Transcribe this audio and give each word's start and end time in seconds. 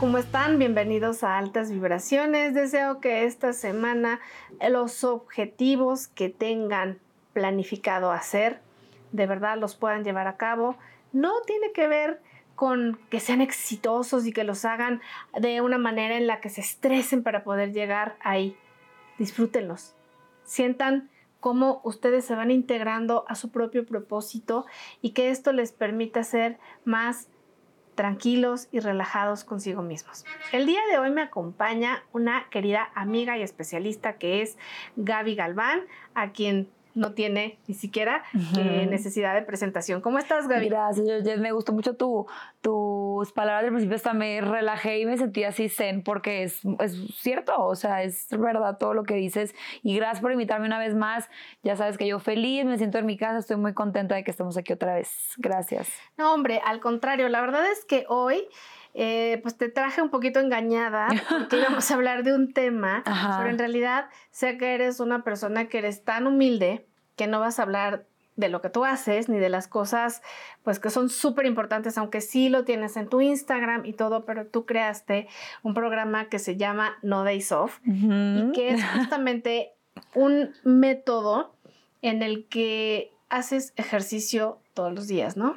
¿cómo 0.00 0.18
están? 0.18 0.58
Bienvenidos 0.58 1.22
a 1.22 1.38
Altas 1.38 1.70
Vibraciones. 1.70 2.54
Deseo 2.54 3.00
que 3.00 3.24
esta 3.26 3.52
semana 3.52 4.18
los 4.68 5.04
objetivos 5.04 6.08
que 6.08 6.28
tengan 6.28 6.98
planificado 7.32 8.10
hacer, 8.10 8.60
de 9.12 9.26
verdad 9.26 9.58
los 9.58 9.76
puedan 9.76 10.02
llevar 10.02 10.26
a 10.26 10.36
cabo. 10.36 10.76
No 11.12 11.32
tiene 11.46 11.72
que 11.72 11.86
ver 11.86 12.20
con 12.56 12.98
que 13.10 13.20
sean 13.20 13.40
exitosos 13.40 14.26
y 14.26 14.32
que 14.32 14.42
los 14.42 14.64
hagan 14.64 15.00
de 15.38 15.60
una 15.60 15.78
manera 15.78 16.16
en 16.16 16.26
la 16.26 16.40
que 16.40 16.50
se 16.50 16.62
estresen 16.62 17.22
para 17.22 17.44
poder 17.44 17.72
llegar 17.72 18.16
ahí. 18.20 18.56
Disfrútenlos. 19.18 19.94
Sientan 20.44 21.10
cómo 21.40 21.80
ustedes 21.84 22.24
se 22.24 22.34
van 22.34 22.50
integrando 22.50 23.24
a 23.28 23.34
su 23.34 23.50
propio 23.50 23.86
propósito 23.86 24.66
y 25.02 25.10
que 25.10 25.30
esto 25.30 25.52
les 25.52 25.72
permita 25.72 26.24
ser 26.24 26.58
más 26.84 27.28
tranquilos 27.94 28.68
y 28.72 28.80
relajados 28.80 29.44
consigo 29.44 29.82
mismos. 29.82 30.24
El 30.52 30.66
día 30.66 30.80
de 30.90 30.98
hoy 30.98 31.10
me 31.10 31.22
acompaña 31.22 32.04
una 32.12 32.48
querida 32.50 32.90
amiga 32.94 33.38
y 33.38 33.42
especialista 33.42 34.14
que 34.14 34.42
es 34.42 34.58
Gaby 34.96 35.34
Galván, 35.34 35.80
a 36.14 36.32
quien 36.32 36.68
no 36.94 37.12
tiene 37.12 37.58
ni 37.66 37.74
siquiera 37.74 38.22
eh, 38.56 38.86
necesidad 38.88 39.34
de 39.34 39.42
presentación. 39.42 40.00
¿Cómo 40.00 40.18
estás, 40.18 40.48
Gaby? 40.48 40.68
Gracias, 40.68 41.06
Georgette. 41.06 41.40
Me 41.40 41.52
gustó 41.52 41.72
mucho 41.72 41.96
tu, 41.96 42.26
tus 42.60 43.32
palabras 43.32 43.64
del 43.64 43.72
principio. 43.72 43.96
Hasta 43.96 44.12
me 44.12 44.40
relajé 44.40 45.00
y 45.00 45.06
me 45.06 45.16
sentí 45.16 45.44
así 45.44 45.68
zen 45.68 46.02
porque 46.02 46.44
es, 46.44 46.60
es 46.80 46.96
cierto, 47.16 47.64
o 47.64 47.74
sea, 47.74 48.02
es 48.02 48.28
verdad 48.30 48.78
todo 48.78 48.94
lo 48.94 49.04
que 49.04 49.14
dices. 49.14 49.54
Y 49.82 49.96
gracias 49.96 50.20
por 50.20 50.32
invitarme 50.32 50.66
una 50.66 50.78
vez 50.78 50.94
más. 50.94 51.28
Ya 51.62 51.76
sabes 51.76 51.98
que 51.98 52.06
yo 52.06 52.18
feliz, 52.18 52.64
me 52.64 52.78
siento 52.78 52.98
en 52.98 53.06
mi 53.06 53.16
casa, 53.16 53.38
estoy 53.38 53.56
muy 53.56 53.74
contenta 53.74 54.14
de 54.14 54.24
que 54.24 54.30
estemos 54.30 54.56
aquí 54.56 54.72
otra 54.72 54.94
vez. 54.94 55.34
Gracias. 55.36 55.92
No, 56.16 56.32
hombre, 56.32 56.60
al 56.64 56.80
contrario, 56.80 57.28
la 57.28 57.40
verdad 57.40 57.64
es 57.70 57.84
que 57.84 58.06
hoy... 58.08 58.46
Eh, 58.96 59.40
pues 59.42 59.56
te 59.56 59.68
traje 59.68 60.00
un 60.02 60.10
poquito 60.10 60.38
engañada 60.38 61.08
porque 61.28 61.58
íbamos 61.58 61.90
a 61.90 61.94
hablar 61.94 62.22
de 62.22 62.32
un 62.32 62.52
tema, 62.52 63.02
pero 63.04 63.50
en 63.50 63.58
realidad 63.58 64.06
sé 64.30 64.56
que 64.56 64.74
eres 64.74 65.00
una 65.00 65.24
persona 65.24 65.66
que 65.66 65.78
eres 65.78 66.04
tan 66.04 66.28
humilde 66.28 66.86
que 67.16 67.26
no 67.26 67.40
vas 67.40 67.58
a 67.58 67.62
hablar 67.62 68.06
de 68.36 68.48
lo 68.48 68.60
que 68.60 68.68
tú 68.68 68.84
haces 68.84 69.28
ni 69.28 69.38
de 69.38 69.48
las 69.48 69.68
cosas 69.68 70.22
pues 70.64 70.80
que 70.80 70.90
son 70.90 71.08
súper 71.08 71.46
importantes 71.46 71.96
aunque 71.98 72.20
sí 72.20 72.48
lo 72.48 72.64
tienes 72.64 72.96
en 72.96 73.08
tu 73.08 73.20
Instagram 73.20 73.86
y 73.86 73.92
todo 73.92 74.24
pero 74.24 74.46
tú 74.46 74.66
creaste 74.66 75.28
un 75.62 75.72
programa 75.74 76.28
que 76.28 76.40
se 76.40 76.56
llama 76.56 76.98
No 77.02 77.22
Days 77.22 77.52
Off 77.52 77.78
y 77.84 78.50
que 78.52 78.70
es 78.70 78.84
justamente 78.96 79.72
un 80.14 80.52
método 80.64 81.54
en 82.02 82.22
el 82.22 82.46
que 82.48 83.12
haces 83.28 83.72
ejercicio 83.76 84.58
todos 84.74 84.92
los 84.92 85.06
días, 85.06 85.36
¿no? 85.36 85.56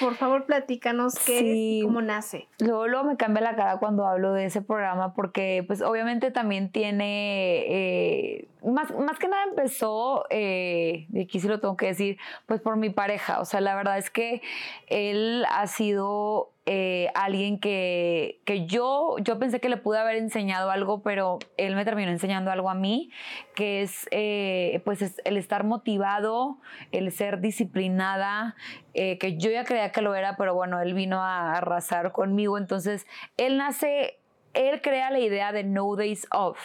Por 0.00 0.14
favor, 0.14 0.44
platícanos 0.44 1.14
qué 1.24 1.80
cómo 1.82 2.02
nace. 2.02 2.46
Luego, 2.58 2.86
luego 2.86 3.04
me 3.04 3.16
cambia 3.16 3.42
la 3.42 3.56
cara 3.56 3.78
cuando 3.78 4.06
hablo 4.06 4.32
de 4.32 4.44
ese 4.44 4.62
programa 4.62 5.14
porque 5.14 5.64
pues 5.66 5.82
obviamente 5.82 6.30
también 6.30 6.70
tiene, 6.70 7.64
eh, 7.68 8.48
más, 8.64 8.94
más 8.94 9.18
que 9.18 9.28
nada 9.28 9.44
empezó, 9.44 10.26
eh, 10.30 11.06
y 11.12 11.22
aquí 11.22 11.40
sí 11.40 11.48
lo 11.48 11.60
tengo 11.60 11.76
que 11.76 11.86
decir, 11.86 12.18
pues 12.46 12.60
por 12.60 12.76
mi 12.76 12.90
pareja. 12.90 13.40
O 13.40 13.44
sea, 13.44 13.60
la 13.60 13.74
verdad 13.74 13.98
es 13.98 14.10
que 14.10 14.42
él 14.86 15.44
ha 15.50 15.66
sido 15.66 16.52
eh, 16.68 17.12
alguien 17.14 17.60
que, 17.60 18.40
que, 18.44 18.66
yo, 18.66 19.16
yo 19.20 19.38
pensé 19.38 19.60
que 19.60 19.68
le 19.68 19.76
pude 19.76 19.98
haber 19.98 20.16
enseñado 20.16 20.70
algo, 20.70 21.00
pero 21.00 21.38
él 21.56 21.76
me 21.76 21.84
terminó 21.84 22.10
enseñando 22.10 22.50
algo 22.50 22.68
a 22.68 22.74
mí, 22.74 23.10
que 23.54 23.82
es 23.82 24.08
eh, 24.10 24.82
pues 24.84 25.20
el 25.24 25.36
estar 25.36 25.62
motivado, 25.62 26.58
el 26.90 27.12
ser 27.12 27.40
disciplinada, 27.40 28.56
eh, 28.94 29.16
que 29.18 29.36
yo 29.36 29.50
ya 29.52 29.64
creía 29.64 29.92
que 29.92 30.02
lo 30.02 30.16
era, 30.16 30.36
pero 30.36 30.54
bueno, 30.54 30.80
él 30.80 30.92
vino 30.94 31.22
a 31.22 31.52
arrasar 31.52 32.10
conmigo, 32.10 32.58
entonces 32.58 33.06
él 33.36 33.58
nace 33.58 34.18
él 34.52 34.80
crea 34.80 35.10
la 35.10 35.20
idea 35.20 35.52
de 35.52 35.64
no 35.64 35.94
days 35.96 36.26
off. 36.32 36.58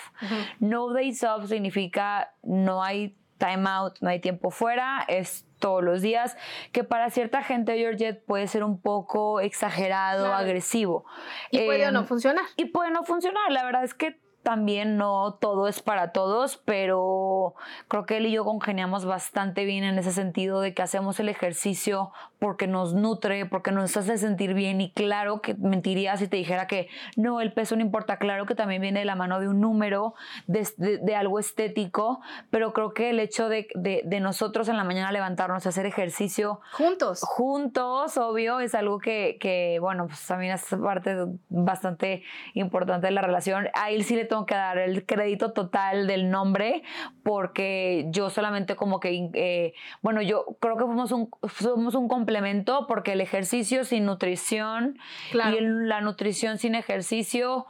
No 0.60 0.94
days 0.94 1.24
off 1.24 1.48
significa 1.48 2.34
no 2.42 2.82
hay 2.82 3.16
time 3.38 3.70
out, 3.70 3.98
no 4.02 4.10
hay 4.10 4.20
tiempo 4.20 4.50
fuera, 4.50 5.04
es 5.08 5.46
todos 5.62 5.82
los 5.82 6.02
días, 6.02 6.36
que 6.74 6.84
para 6.84 7.10
cierta 7.10 7.42
gente 7.42 7.78
Georgette 7.78 8.22
puede 8.26 8.48
ser 8.48 8.66
un 8.66 8.82
poco 8.82 9.40
exagerado, 9.40 10.34
agresivo. 10.34 11.06
Y 11.52 11.60
puede 11.66 11.90
no 11.94 12.02
em, 12.02 12.06
funcionar. 12.06 12.44
Y 12.58 12.66
puede 12.66 12.92
no 12.92 13.06
funcionar. 13.06 13.50
La 13.50 13.64
verdad 13.64 13.86
es 13.86 13.94
que 13.94 14.20
también 14.44 14.98
no 14.98 15.38
todo 15.40 15.68
es 15.68 15.82
para 15.82 16.12
todos, 16.12 16.58
pero 16.58 17.56
creo 17.88 18.06
que 18.06 18.18
él 18.18 18.26
y 18.26 18.32
yo 18.32 18.44
congeniamos 18.44 19.06
bastante 19.06 19.66
bien 19.66 19.84
en 19.84 19.98
ese 19.98 20.12
sentido 20.12 20.62
de 20.62 20.74
que 20.74 20.82
hacemos 20.82 21.20
el 21.20 21.30
ejercicio 21.30 22.12
porque 22.40 22.66
nos 22.66 22.96
nutre, 22.96 23.46
porque 23.46 23.72
nos 23.72 23.96
hace 23.96 24.18
sentir 24.18 24.56
bien. 24.56 24.82
Y 24.82 24.92
claro 24.94 25.42
que 25.42 25.54
mentiría 25.54 26.18
si 26.18 26.28
te 26.28 26.38
dijera 26.38 26.66
que 26.66 26.90
no, 27.16 27.40
el 27.40 27.54
peso 27.54 27.76
no 27.76 27.84
importa, 27.84 28.18
claro 28.18 28.46
que 28.48 28.56
también 28.56 28.82
viene 28.82 29.00
de 29.00 29.06
la 29.06 29.16
mano 29.16 29.40
de 29.40 29.48
un 29.48 29.62
número, 29.62 30.16
de, 30.48 31.16
algo 31.16 31.38
estético, 31.38 32.22
pero 32.50 32.74
creo 32.74 32.94
que 32.94 33.12
el 33.12 33.20
hecho 33.20 33.48
de, 33.48 33.68
de, 33.76 34.20
nosotros 34.20 34.70
en 34.70 34.78
la 34.78 34.84
mañana 34.84 35.12
levantarnos, 35.12 35.68
hacer 35.68 35.86
ejercicio 35.86 36.62
juntos, 36.72 37.22
juntos, 37.22 38.18
obvio, 38.18 38.60
es 38.60 38.74
algo 38.74 39.00
que, 39.00 39.38
que 39.40 39.78
bueno, 39.80 40.08
pues 40.08 40.26
también 40.26 40.54
es 40.54 40.66
parte 40.82 41.16
bastante 41.50 42.24
importante 42.54 43.08
de 43.08 43.12
la 43.12 43.22
relación. 43.22 43.68
A 43.74 43.92
él 43.92 44.04
sí 44.04 44.16
le 44.16 44.26
tengo 44.32 44.46
que 44.46 44.56
dar 44.56 44.78
el 44.78 45.06
crédito 45.06 45.52
total 45.52 46.08
del 46.08 46.32
nombre 46.32 46.84
porque 47.22 48.06
yo 48.12 48.30
solamente 48.30 48.78
como 48.78 49.02
que, 49.02 49.30
eh, 49.34 49.74
bueno, 50.02 50.22
yo 50.22 50.58
creo 50.62 50.78
que 50.78 50.86
fuimos 50.86 51.12
un, 51.12 51.30
fuimos 51.50 51.96
un 51.96 52.08
complemento 52.08 52.88
porque 52.88 53.12
el 53.12 53.20
ejercicio 53.20 53.84
sin 53.84 54.06
nutrición 54.06 54.98
y 55.34 55.60
la 55.60 56.00
nutrición 56.00 56.60
sin 56.60 56.76
ejercicio 56.76 57.66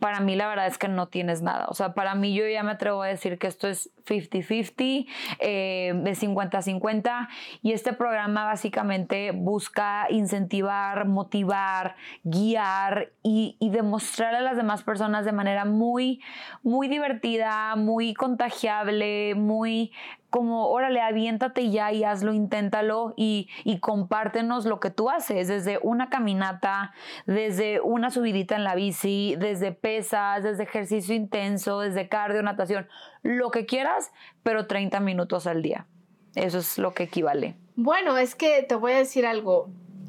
para 0.00 0.20
mí 0.20 0.34
la 0.34 0.48
verdad 0.48 0.66
es 0.66 0.78
que 0.78 0.88
no 0.88 1.08
tienes 1.08 1.42
nada. 1.42 1.66
O 1.68 1.74
sea, 1.74 1.94
para 1.94 2.14
mí 2.14 2.34
yo 2.34 2.46
ya 2.46 2.62
me 2.62 2.72
atrevo 2.72 3.02
a 3.02 3.08
decir 3.08 3.38
que 3.38 3.46
esto 3.46 3.68
es 3.68 3.90
50-50, 4.06 5.06
eh, 5.40 5.92
de 5.94 6.10
50-50. 6.12 7.28
Y 7.62 7.72
este 7.72 7.92
programa 7.92 8.44
básicamente 8.44 9.30
busca 9.32 10.06
incentivar, 10.10 11.06
motivar, 11.06 11.96
guiar 12.22 13.12
y, 13.22 13.56
y, 13.60 13.70
demostrar 13.70 14.34
a 14.34 14.40
las 14.40 14.56
demás 14.56 14.82
personas 14.82 15.24
de 15.24 15.32
manera 15.32 15.64
muy, 15.64 16.20
muy 16.62 16.88
divertida, 16.88 17.76
muy 17.76 18.14
contagiable, 18.14 19.34
muy 19.34 19.92
como, 20.34 20.66
órale, 20.66 21.00
aviéntate 21.00 21.70
ya 21.70 21.92
y 21.92 22.02
hazlo, 22.02 22.32
inténtalo 22.32 23.14
y, 23.16 23.48
y 23.62 23.78
compártenos 23.78 24.64
lo 24.64 24.80
que 24.80 24.90
tú 24.90 25.08
haces, 25.08 25.46
desde 25.46 25.78
una 25.80 26.10
caminata, 26.10 26.92
desde 27.24 27.80
una 27.80 28.10
subidita 28.10 28.56
en 28.56 28.64
la 28.64 28.74
bici, 28.74 29.36
desde 29.38 29.70
pesas, 29.70 30.42
desde 30.42 30.64
ejercicio 30.64 31.14
intenso, 31.14 31.78
desde 31.78 32.08
cardio, 32.08 32.42
natación, 32.42 32.88
lo 33.22 33.52
que 33.52 33.64
quieras, 33.64 34.10
pero 34.42 34.66
30 34.66 34.98
minutos 34.98 35.46
al 35.46 35.62
día. 35.62 35.86
Eso 36.34 36.58
es 36.58 36.78
lo 36.78 36.94
que 36.94 37.04
equivale. 37.04 37.54
Bueno, 37.76 38.18
es 38.18 38.34
que 38.34 38.64
te 38.68 38.74
voy 38.74 38.90
a 38.90 38.98
decir 38.98 39.26
algo. 39.26 39.68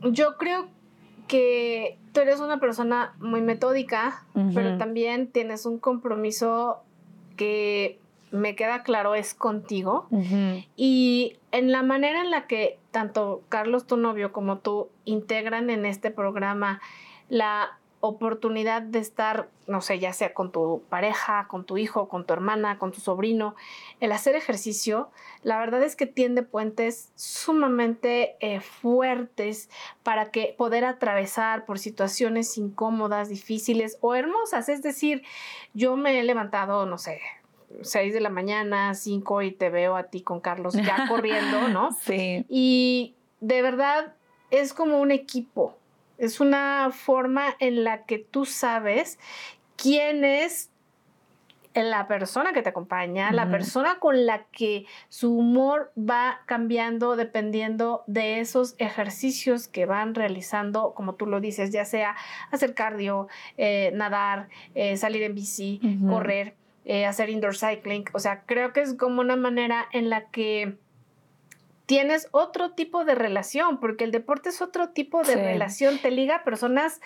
Yo 0.09 0.37
creo 0.37 0.69
que 1.27 1.99
tú 2.13 2.21
eres 2.21 2.39
una 2.39 2.59
persona 2.59 3.13
muy 3.19 3.41
metódica, 3.41 4.25
pero 4.55 4.79
también 4.79 5.31
tienes 5.31 5.67
un 5.67 5.77
compromiso 5.77 6.81
que 7.37 7.99
me 8.35 8.55
queda 8.55 8.83
claro 8.83 9.15
es 9.15 9.33
contigo. 9.33 10.07
Y 10.75 11.37
en 11.51 11.71
la 11.71 11.83
manera 11.83 12.21
en 12.21 12.31
la 12.31 12.47
que 12.47 12.79
tanto 12.91 13.41
Carlos, 13.49 13.87
tu 13.87 13.97
novio, 13.97 14.31
como 14.31 14.59
tú 14.59 14.89
integran 15.05 15.69
en 15.69 15.85
este 15.85 16.11
programa 16.11 16.81
la 17.29 17.77
oportunidad 18.05 18.81
de 18.81 18.99
estar, 18.99 19.49
no 19.67 19.81
sé, 19.81 19.99
ya 19.99 20.13
sea 20.13 20.33
con 20.33 20.51
tu 20.51 20.83
pareja, 20.89 21.47
con 21.49 21.65
tu 21.65 21.77
hijo, 21.77 22.07
con 22.07 22.25
tu 22.25 22.33
hermana, 22.33 22.77
con 22.77 22.91
tu 22.91 23.01
sobrino, 23.01 23.55
el 23.99 24.11
hacer 24.11 24.35
ejercicio, 24.35 25.09
la 25.43 25.57
verdad 25.57 25.83
es 25.83 25.95
que 25.95 26.05
tiende 26.05 26.43
puentes 26.43 27.11
sumamente 27.15 28.35
eh, 28.39 28.59
fuertes 28.61 29.69
para 30.03 30.31
que 30.31 30.53
poder 30.57 30.85
atravesar 30.85 31.65
por 31.65 31.79
situaciones 31.79 32.57
incómodas, 32.57 33.29
difíciles 33.29 33.97
o 34.01 34.15
hermosas. 34.15 34.69
Es 34.69 34.81
decir, 34.81 35.23
yo 35.73 35.97
me 35.97 36.19
he 36.19 36.23
levantado, 36.23 36.85
no 36.85 36.97
sé, 36.97 37.21
6 37.81 38.13
de 38.13 38.19
la 38.19 38.29
mañana, 38.29 38.93
5 38.93 39.41
y 39.41 39.51
te 39.51 39.69
veo 39.69 39.95
a 39.95 40.03
ti 40.03 40.21
con 40.21 40.39
Carlos 40.39 40.73
ya 40.73 41.05
corriendo, 41.09 41.67
¿no? 41.69 41.91
Sí. 41.91 42.45
Y 42.49 43.15
de 43.41 43.61
verdad 43.61 44.13
es 44.51 44.73
como 44.73 44.99
un 44.99 45.11
equipo, 45.11 45.77
es 46.17 46.39
una 46.39 46.91
forma 46.91 47.55
en 47.59 47.83
la 47.83 48.05
que 48.05 48.19
tú 48.19 48.45
sabes 48.45 49.19
quién 49.75 50.23
es 50.23 50.69
la 51.83 52.07
persona 52.07 52.53
que 52.53 52.61
te 52.61 52.69
acompaña, 52.69 53.31
la 53.31 53.49
persona 53.49 53.99
con 53.99 54.25
la 54.25 54.45
que 54.45 54.85
su 55.09 55.35
humor 55.35 55.91
va 55.97 56.41
cambiando 56.45 57.15
dependiendo 57.17 58.03
de 58.07 58.39
esos 58.39 58.75
ejercicios 58.77 59.67
que 59.67 59.85
van 59.85 60.15
realizando, 60.15 60.93
como 60.93 61.15
tú 61.15 61.25
lo 61.25 61.41
dices, 61.41 61.71
ya 61.71 61.83
sea 61.83 62.15
hacer 62.51 62.73
cardio, 62.73 63.27
eh, 63.57 63.91
nadar, 63.93 64.47
eh, 64.73 64.95
salir 64.95 65.23
en 65.23 65.35
bici, 65.35 65.81
correr 66.07 66.55
eh, 66.85 67.05
hacer 67.05 67.29
indoor 67.29 67.55
cycling. 67.55 68.05
O 68.13 68.19
sea, 68.19 68.43
creo 68.45 68.71
que 68.71 68.81
es 68.81 68.93
como 68.93 69.21
una 69.21 69.35
manera 69.35 69.87
en 69.91 70.09
la 70.09 70.29
que 70.29 70.77
tienes 71.85 72.27
otro 72.31 72.71
tipo 72.71 73.05
de 73.05 73.15
relación, 73.15 73.79
porque 73.79 74.03
el 74.03 74.11
deporte 74.11 74.49
es 74.49 74.61
otro 74.61 74.89
tipo 74.89 75.23
de 75.23 75.35
relación, 75.35 75.99
te 75.99 76.11
liga 76.11 76.37
a 76.37 76.43
personas 76.43 77.01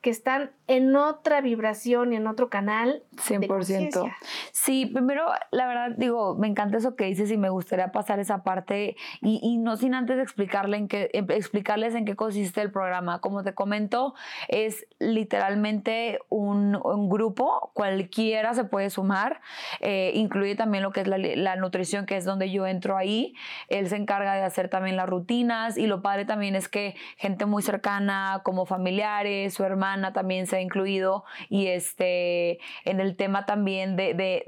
que 0.00 0.08
están 0.08 0.52
en 0.66 0.96
otra 0.96 1.40
vibración 1.42 2.12
y 2.12 2.16
en 2.16 2.26
otro 2.26 2.48
canal. 2.48 3.02
100%. 3.16 4.14
sí, 4.50 4.86
primero, 4.86 5.26
la 5.50 5.66
verdad, 5.66 5.90
digo, 5.96 6.36
me 6.36 6.46
encanta 6.46 6.78
eso 6.78 6.96
que 6.96 7.04
dices 7.04 7.30
y 7.30 7.36
me 7.36 7.50
gustaría 7.50 7.92
pasar 7.92 8.18
esa 8.18 8.42
parte 8.42 8.96
y, 9.20 9.58
no 9.58 9.76
sin 9.76 9.94
antes 9.94 10.18
explicarle 10.18 10.78
en 10.78 10.88
qué, 10.88 11.10
em, 11.12 11.26
explicarles 11.30 11.94
en 11.94 12.06
qué 12.06 12.16
consiste 12.16 12.62
el 12.62 12.72
programa. 12.72 13.20
Como 13.20 13.42
te 13.42 13.52
comento, 13.52 14.14
es 14.48 14.86
literalmente 14.98 16.18
un, 16.28 16.78
grupo, 17.10 17.70
cualquiera 17.74 18.54
se 18.54 18.64
puede 18.64 18.90
sumar, 18.90 19.40
eh, 19.80 20.12
incluye 20.14 20.54
también 20.54 20.82
lo 20.82 20.92
que 20.92 21.00
es 21.00 21.08
la, 21.08 21.18
la 21.18 21.56
nutrición, 21.56 22.06
que 22.06 22.16
es 22.16 22.24
donde 22.24 22.50
yo 22.50 22.66
entro 22.66 22.96
ahí. 22.96 23.34
Él 23.68 23.88
se 23.88 23.96
encarga 23.96 24.19
de 24.24 24.42
hacer 24.42 24.68
también 24.68 24.96
las 24.96 25.08
rutinas 25.08 25.76
y 25.76 25.86
lo 25.86 26.02
padre 26.02 26.24
también 26.24 26.54
es 26.54 26.68
que 26.68 26.94
gente 27.16 27.46
muy 27.46 27.62
cercana, 27.62 28.40
como 28.44 28.66
familiares, 28.66 29.54
su 29.54 29.64
hermano, 29.64 30.12
también 30.12 30.46
se 30.46 30.56
ha 30.56 30.60
incluido 30.60 31.24
y 31.48 31.68
este, 31.68 32.58
en 32.84 33.00
el 33.00 33.16
tema 33.16 33.46
también 33.46 33.96
de, 33.96 34.14
de, 34.14 34.44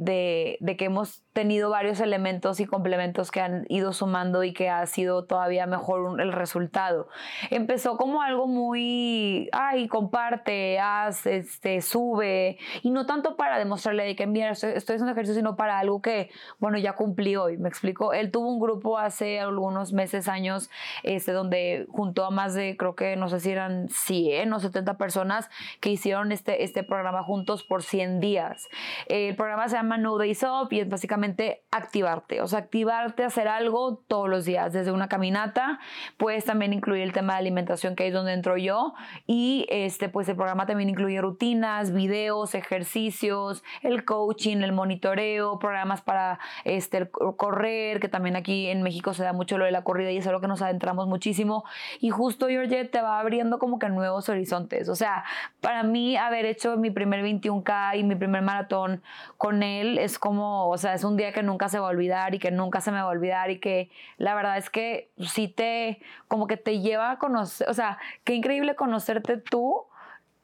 de, 0.60 0.76
que 0.76 0.84
hemos 0.84 1.24
tenido 1.32 1.70
varios 1.70 2.00
elementos 2.00 2.60
y 2.60 2.66
complementos 2.66 3.30
que 3.30 3.40
han 3.40 3.64
ido 3.68 3.92
sumando 3.92 4.44
y 4.44 4.52
que 4.52 4.68
ha 4.68 4.84
sido 4.86 5.24
todavía 5.24 5.66
mejor 5.66 6.20
el 6.20 6.32
resultado. 6.32 7.08
Empezó 7.50 7.96
como 7.96 8.22
algo 8.22 8.46
muy, 8.46 9.48
ay, 9.52 9.88
comparte, 9.88 10.78
haz, 10.78 11.26
este, 11.26 11.80
sube, 11.80 12.58
y 12.82 12.90
no 12.90 13.06
tanto 13.06 13.36
para 13.36 13.58
demostrarle 13.58 14.04
de 14.04 14.14
que, 14.14 14.26
mira, 14.26 14.50
estoy, 14.50 14.74
haciendo 14.76 15.12
ejercicio, 15.12 15.34
sino 15.40 15.56
para 15.56 15.78
algo 15.78 16.02
que, 16.02 16.30
bueno, 16.58 16.76
ya 16.76 16.94
cumplí 16.94 17.36
hoy, 17.36 17.56
me 17.56 17.68
explico. 17.68 18.12
Él 18.12 18.30
tuvo 18.30 18.52
un 18.52 18.60
grupo 18.60 18.98
hace 18.98 19.40
algunos 19.40 19.92
meses, 19.94 20.28
años, 20.28 20.70
este, 21.02 21.32
donde 21.32 21.86
juntó 21.90 22.26
a 22.26 22.30
más 22.30 22.54
de, 22.54 22.76
creo 22.76 22.94
que, 22.94 23.16
no 23.16 23.28
sé 23.28 23.40
si 23.40 23.50
eran 23.50 23.88
100 23.88 24.52
o 24.52 24.60
70 24.60 24.98
personas 24.98 25.48
que 25.80 25.88
hicieron 25.88 26.30
este, 26.30 26.62
este 26.62 26.82
programa 26.82 27.22
juntos 27.22 27.62
por 27.62 27.82
100 27.82 28.20
días. 28.20 28.68
El 29.06 29.34
programa 29.34 29.68
se 29.68 29.76
llama 29.76 29.96
No 29.96 30.18
Days 30.18 30.42
Up 30.42 30.68
y 30.70 30.80
es 30.80 30.88
básicamente 30.88 31.21
activarte, 31.70 32.40
o 32.40 32.46
sea, 32.46 32.60
activarte 32.60 33.24
hacer 33.24 33.48
algo 33.48 34.02
todos 34.08 34.28
los 34.28 34.44
días, 34.44 34.72
desde 34.72 34.92
una 34.92 35.08
caminata, 35.08 35.78
puedes 36.16 36.44
también 36.44 36.72
incluir 36.72 37.02
el 37.02 37.12
tema 37.12 37.34
de 37.34 37.40
alimentación 37.40 37.96
que 37.96 38.06
es 38.06 38.12
donde 38.12 38.32
entro 38.32 38.56
yo 38.56 38.94
y 39.26 39.66
este, 39.68 40.08
pues 40.08 40.28
el 40.28 40.36
programa 40.36 40.66
también 40.66 40.90
incluye 40.90 41.20
rutinas, 41.20 41.92
videos, 41.92 42.54
ejercicios, 42.54 43.62
el 43.82 44.04
coaching, 44.04 44.58
el 44.58 44.72
monitoreo, 44.72 45.58
programas 45.58 46.02
para 46.02 46.38
este, 46.64 47.10
correr, 47.10 48.00
que 48.00 48.08
también 48.08 48.36
aquí 48.36 48.68
en 48.68 48.82
México 48.82 49.14
se 49.14 49.22
da 49.22 49.32
mucho 49.32 49.58
lo 49.58 49.64
de 49.64 49.70
la 49.70 49.84
corrida 49.84 50.10
y 50.10 50.18
es 50.18 50.26
algo 50.26 50.40
que 50.40 50.48
nos 50.48 50.62
adentramos 50.62 51.06
muchísimo 51.06 51.64
y 52.00 52.10
justo 52.10 52.48
Georgette 52.48 52.90
te 52.90 53.00
va 53.00 53.20
abriendo 53.20 53.58
como 53.58 53.78
que 53.78 53.88
nuevos 53.88 54.28
horizontes, 54.28 54.88
o 54.88 54.96
sea, 54.96 55.24
para 55.60 55.82
mí 55.82 56.16
haber 56.16 56.46
hecho 56.46 56.76
mi 56.76 56.90
primer 56.90 57.24
21K 57.24 57.98
y 57.98 58.04
mi 58.04 58.14
primer 58.14 58.42
maratón 58.42 59.02
con 59.36 59.62
él 59.62 59.98
es 59.98 60.18
como, 60.18 60.68
o 60.68 60.78
sea, 60.78 60.94
es 60.94 61.04
un 61.04 61.11
día 61.16 61.32
que 61.32 61.42
nunca 61.42 61.68
se 61.68 61.78
va 61.78 61.86
a 61.86 61.90
olvidar 61.90 62.34
y 62.34 62.38
que 62.38 62.50
nunca 62.50 62.80
se 62.80 62.90
me 62.90 62.98
va 62.98 63.04
a 63.04 63.08
olvidar 63.08 63.50
y 63.50 63.58
que 63.58 63.90
la 64.18 64.34
verdad 64.34 64.58
es 64.58 64.70
que 64.70 65.10
sí 65.18 65.48
te, 65.48 66.00
como 66.28 66.46
que 66.46 66.56
te 66.56 66.80
lleva 66.80 67.10
a 67.10 67.18
conocer, 67.18 67.68
o 67.68 67.74
sea, 67.74 67.98
qué 68.24 68.34
increíble 68.34 68.74
conocerte 68.74 69.36
tú 69.36 69.84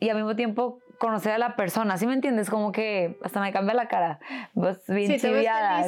y 0.00 0.08
al 0.10 0.16
mismo 0.16 0.36
tiempo 0.36 0.80
conocer 0.98 1.32
a 1.32 1.38
la 1.38 1.56
persona, 1.56 1.96
¿sí 1.96 2.06
me 2.06 2.14
entiendes? 2.14 2.50
Como 2.50 2.72
que 2.72 3.18
hasta 3.22 3.40
me 3.40 3.52
cambia 3.52 3.74
la 3.74 3.88
cara, 3.88 4.18
pues 4.54 4.84
bien 4.86 5.18
sí, 5.18 5.30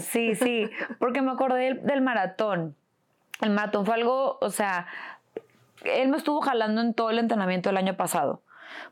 sí, 0.03 0.35
sí, 0.35 0.71
porque 0.99 1.23
me 1.23 1.32
acordé 1.32 1.65
del, 1.65 1.87
del 1.87 2.00
maratón. 2.00 2.77
El 3.41 3.50
maratón 3.50 3.87
fue 3.87 3.94
algo, 3.94 4.38
o 4.41 4.50
sea, 4.50 4.87
él 5.85 6.09
me 6.09 6.17
estuvo 6.17 6.41
jalando 6.43 6.81
en 6.81 6.94
todo 6.94 7.11
el 7.11 7.19
entrenamiento 7.19 7.71
del 7.71 7.79
año 7.79 7.97
pasado 7.97 8.43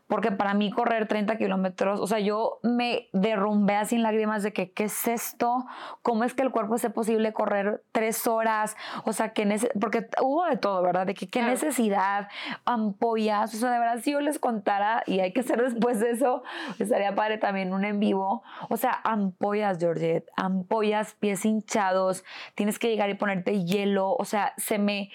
porque 0.07 0.31
para 0.31 0.53
mí 0.53 0.71
correr 0.71 1.07
30 1.07 1.37
kilómetros, 1.37 1.99
o 1.99 2.07
sea, 2.07 2.19
yo 2.19 2.59
me 2.63 3.09
derrumbé 3.13 3.75
así 3.75 3.95
en 3.95 4.03
lágrimas 4.03 4.43
de 4.43 4.53
que, 4.53 4.71
¿qué 4.71 4.85
es 4.85 5.07
esto? 5.07 5.65
¿Cómo 6.01 6.23
es 6.23 6.33
que 6.33 6.43
el 6.43 6.51
cuerpo 6.51 6.75
es 6.75 6.85
posible 6.89 7.33
correr 7.33 7.83
tres 7.91 8.27
horas? 8.27 8.75
O 9.05 9.13
sea, 9.13 9.33
que 9.33 9.45
porque 9.79 10.07
hubo 10.21 10.45
de 10.45 10.57
todo, 10.57 10.81
¿verdad? 10.81 11.05
De 11.05 11.13
que 11.13 11.27
qué 11.27 11.41
necesidad, 11.41 12.27
ampollas, 12.65 13.53
o 13.53 13.57
sea, 13.57 13.71
de 13.71 13.79
verdad, 13.79 13.99
si 14.01 14.11
yo 14.11 14.21
les 14.21 14.39
contara, 14.39 15.03
y 15.05 15.19
hay 15.19 15.33
que 15.33 15.41
hacer 15.41 15.61
después 15.61 15.99
de 15.99 16.11
eso, 16.11 16.43
estaría 16.79 17.13
padre 17.15 17.37
también 17.37 17.73
un 17.73 17.85
en 17.85 17.99
vivo, 17.99 18.43
o 18.69 18.77
sea, 18.77 18.99
ampollas, 19.03 19.79
Georgette, 19.79 20.29
ampollas, 20.35 21.15
pies 21.15 21.45
hinchados, 21.45 22.23
tienes 22.55 22.79
que 22.79 22.89
llegar 22.89 23.09
y 23.09 23.15
ponerte 23.15 23.63
hielo, 23.63 24.13
o 24.13 24.25
sea, 24.25 24.53
se 24.57 24.77
me, 24.77 25.11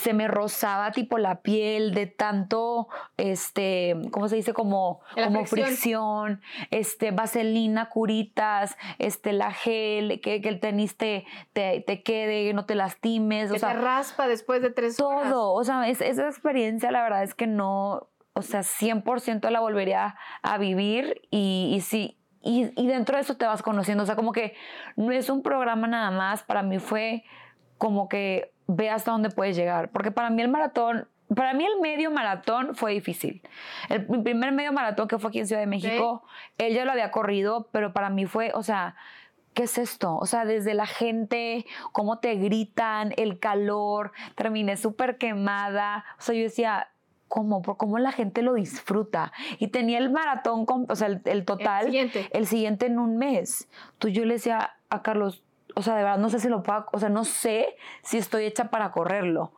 se 0.00 0.14
me 0.14 0.28
rozaba 0.28 0.92
tipo 0.92 1.18
la 1.18 1.42
piel 1.42 1.92
de 1.92 2.06
tanto, 2.06 2.88
este, 3.18 3.94
¿cómo 4.10 4.28
se 4.28 4.36
dice? 4.36 4.54
Como, 4.54 5.00
como 5.14 5.44
fricción. 5.44 6.40
este, 6.70 7.10
vaselina, 7.10 7.90
curitas, 7.90 8.76
este, 8.98 9.32
la 9.32 9.52
gel, 9.52 10.20
que, 10.22 10.40
que 10.40 10.48
el 10.48 10.58
tenis 10.58 10.96
te, 10.96 11.26
te, 11.52 11.84
te, 11.86 12.02
quede, 12.02 12.52
no 12.54 12.64
te 12.64 12.74
lastimes. 12.74 13.50
Que 13.50 13.56
o 13.56 13.60
sea, 13.60 13.72
te 13.72 13.78
raspa 13.78 14.26
después 14.26 14.62
de 14.62 14.70
tres 14.70 14.96
todo. 14.96 15.08
horas. 15.08 15.30
Todo, 15.30 15.52
o 15.52 15.64
sea, 15.64 15.86
esa 15.88 16.26
experiencia 16.26 16.90
la 16.90 17.02
verdad 17.02 17.22
es 17.22 17.34
que 17.34 17.46
no, 17.46 18.08
o 18.32 18.42
sea, 18.42 18.60
100% 18.60 19.50
la 19.50 19.60
volvería 19.60 20.16
a 20.42 20.56
vivir 20.56 21.20
y, 21.30 21.72
y 21.74 21.80
sí, 21.82 22.18
y, 22.42 22.72
y 22.74 22.86
dentro 22.86 23.16
de 23.16 23.22
eso 23.22 23.36
te 23.36 23.44
vas 23.44 23.60
conociendo, 23.60 24.04
o 24.04 24.06
sea, 24.06 24.16
como 24.16 24.32
que 24.32 24.54
no 24.96 25.12
es 25.12 25.28
un 25.28 25.42
programa 25.42 25.86
nada 25.86 26.10
más, 26.10 26.42
para 26.42 26.62
mí 26.62 26.78
fue 26.78 27.22
como 27.76 28.08
que 28.08 28.52
ve 28.76 28.90
hasta 28.90 29.10
dónde 29.10 29.30
puedes 29.30 29.56
llegar. 29.56 29.90
Porque 29.90 30.10
para 30.10 30.30
mí 30.30 30.42
el 30.42 30.48
maratón, 30.48 31.08
para 31.34 31.54
mí 31.54 31.64
el 31.64 31.80
medio 31.80 32.10
maratón 32.10 32.74
fue 32.74 32.92
difícil. 32.92 33.42
El, 33.88 34.08
mi 34.08 34.22
primer 34.22 34.52
medio 34.52 34.72
maratón 34.72 35.08
que 35.08 35.18
fue 35.18 35.28
aquí 35.28 35.40
en 35.40 35.46
Ciudad 35.46 35.62
de 35.62 35.66
México, 35.66 36.24
él 36.58 36.74
ya 36.74 36.84
lo 36.84 36.92
había 36.92 37.10
corrido, 37.10 37.68
pero 37.72 37.92
para 37.92 38.10
mí 38.10 38.26
fue, 38.26 38.52
o 38.54 38.62
sea, 38.62 38.96
¿qué 39.54 39.64
es 39.64 39.78
esto? 39.78 40.16
O 40.16 40.26
sea, 40.26 40.44
desde 40.44 40.74
la 40.74 40.86
gente, 40.86 41.66
cómo 41.92 42.18
te 42.18 42.34
gritan, 42.36 43.12
el 43.16 43.38
calor, 43.38 44.12
terminé 44.34 44.76
súper 44.76 45.18
quemada. 45.18 46.04
O 46.18 46.22
sea, 46.22 46.34
yo 46.34 46.42
decía, 46.42 46.88
¿cómo? 47.28 47.62
Por 47.62 47.76
cómo 47.76 47.98
la 47.98 48.12
gente 48.12 48.42
lo 48.42 48.54
disfruta. 48.54 49.32
Y 49.58 49.68
tenía 49.68 49.98
el 49.98 50.10
maratón, 50.10 50.66
o 50.88 50.96
sea, 50.96 51.08
el, 51.08 51.44
total, 51.44 51.86
el 51.86 51.86
siguiente. 51.86 52.28
el 52.32 52.46
siguiente 52.46 52.86
en 52.86 52.98
un 52.98 53.18
mes. 53.18 53.68
Entonces 53.92 54.16
yo 54.16 54.24
le 54.24 54.34
decía 54.34 54.74
a 54.88 55.02
Carlos, 55.02 55.42
o 55.76 55.82
sea, 55.82 55.96
de 55.96 56.02
verdad 56.04 56.18
no 56.18 56.30
sé 56.30 56.40
si 56.40 56.48
lo 56.48 56.62
puedo, 56.62 56.86
o 56.92 56.98
sea, 56.98 57.08
no 57.08 57.24
sé 57.24 57.76
si 58.02 58.18
estoy 58.18 58.44
hecha 58.44 58.70
para 58.70 58.90
correrlo. 58.92 59.52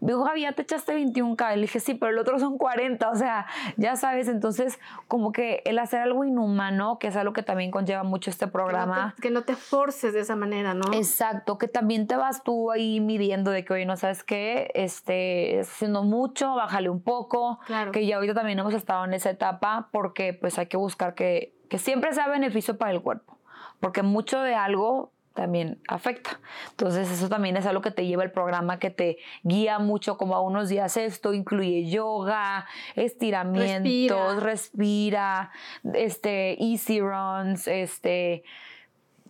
Me 0.00 0.08
dijo, 0.08 0.24
Javi, 0.24 0.42
ya 0.42 0.52
te 0.52 0.62
echaste 0.62 0.96
21K. 0.96 1.54
Le 1.56 1.62
dije, 1.62 1.80
sí, 1.80 1.94
pero 1.94 2.12
el 2.12 2.18
otro 2.18 2.38
son 2.38 2.58
40, 2.58 3.10
o 3.10 3.14
sea, 3.14 3.46
ya 3.76 3.96
sabes, 3.96 4.28
entonces 4.28 4.78
como 5.06 5.32
que 5.32 5.62
el 5.64 5.78
hacer 5.78 6.00
algo 6.00 6.24
inhumano, 6.24 6.98
que 6.98 7.08
es 7.08 7.16
algo 7.16 7.32
que 7.32 7.42
también 7.42 7.70
conlleva 7.70 8.02
mucho 8.02 8.30
este 8.30 8.46
programa. 8.46 9.14
Que 9.20 9.30
no 9.30 9.42
te, 9.42 9.56
forces 9.56 10.12
de 10.12 10.20
esa 10.20 10.36
manera, 10.36 10.74
¿no? 10.74 10.92
Exacto, 10.92 11.58
que 11.58 11.68
también 11.68 12.06
te 12.06 12.16
vas 12.16 12.42
tú 12.42 12.70
ahí 12.70 13.00
midiendo 13.00 13.50
de 13.50 13.64
que, 13.64 13.72
oye, 13.72 13.86
no 13.86 13.96
sabes 13.96 14.22
qué, 14.22 14.70
este, 14.74 15.60
haciendo 15.60 16.04
mucho, 16.04 16.54
bájale 16.54 16.88
un 16.88 17.02
poco. 17.02 17.60
Claro. 17.66 17.92
Que 17.92 18.06
ya 18.06 18.16
ahorita 18.16 18.34
también 18.34 18.58
hemos 18.58 18.74
estado 18.74 19.04
en 19.04 19.14
esa 19.14 19.30
etapa 19.30 19.88
porque 19.92 20.32
pues 20.32 20.58
hay 20.58 20.66
que 20.66 20.76
buscar 20.76 21.14
que, 21.14 21.54
que 21.68 21.78
siempre 21.78 22.12
sea 22.12 22.28
beneficio 22.28 22.78
para 22.78 22.92
el 22.92 23.02
cuerpo. 23.02 23.38
Porque 23.80 24.02
mucho 24.02 24.40
de 24.40 24.54
algo 24.54 25.12
también 25.38 25.80
afecta. 25.86 26.40
Entonces 26.70 27.08
eso 27.12 27.28
también 27.28 27.56
es 27.56 27.64
algo 27.64 27.80
que 27.80 27.92
te 27.92 28.04
lleva 28.04 28.24
el 28.24 28.32
programa, 28.32 28.80
que 28.80 28.90
te 28.90 29.18
guía 29.44 29.78
mucho 29.78 30.18
como 30.18 30.34
a 30.34 30.40
unos 30.40 30.68
días 30.68 30.96
esto, 30.96 31.32
incluye 31.32 31.88
yoga, 31.88 32.66
estiramientos, 32.96 34.42
respira, 34.42 35.52
respira 35.84 35.98
este, 36.08 36.60
easy 36.60 37.00
runs, 37.00 37.68
este, 37.68 38.42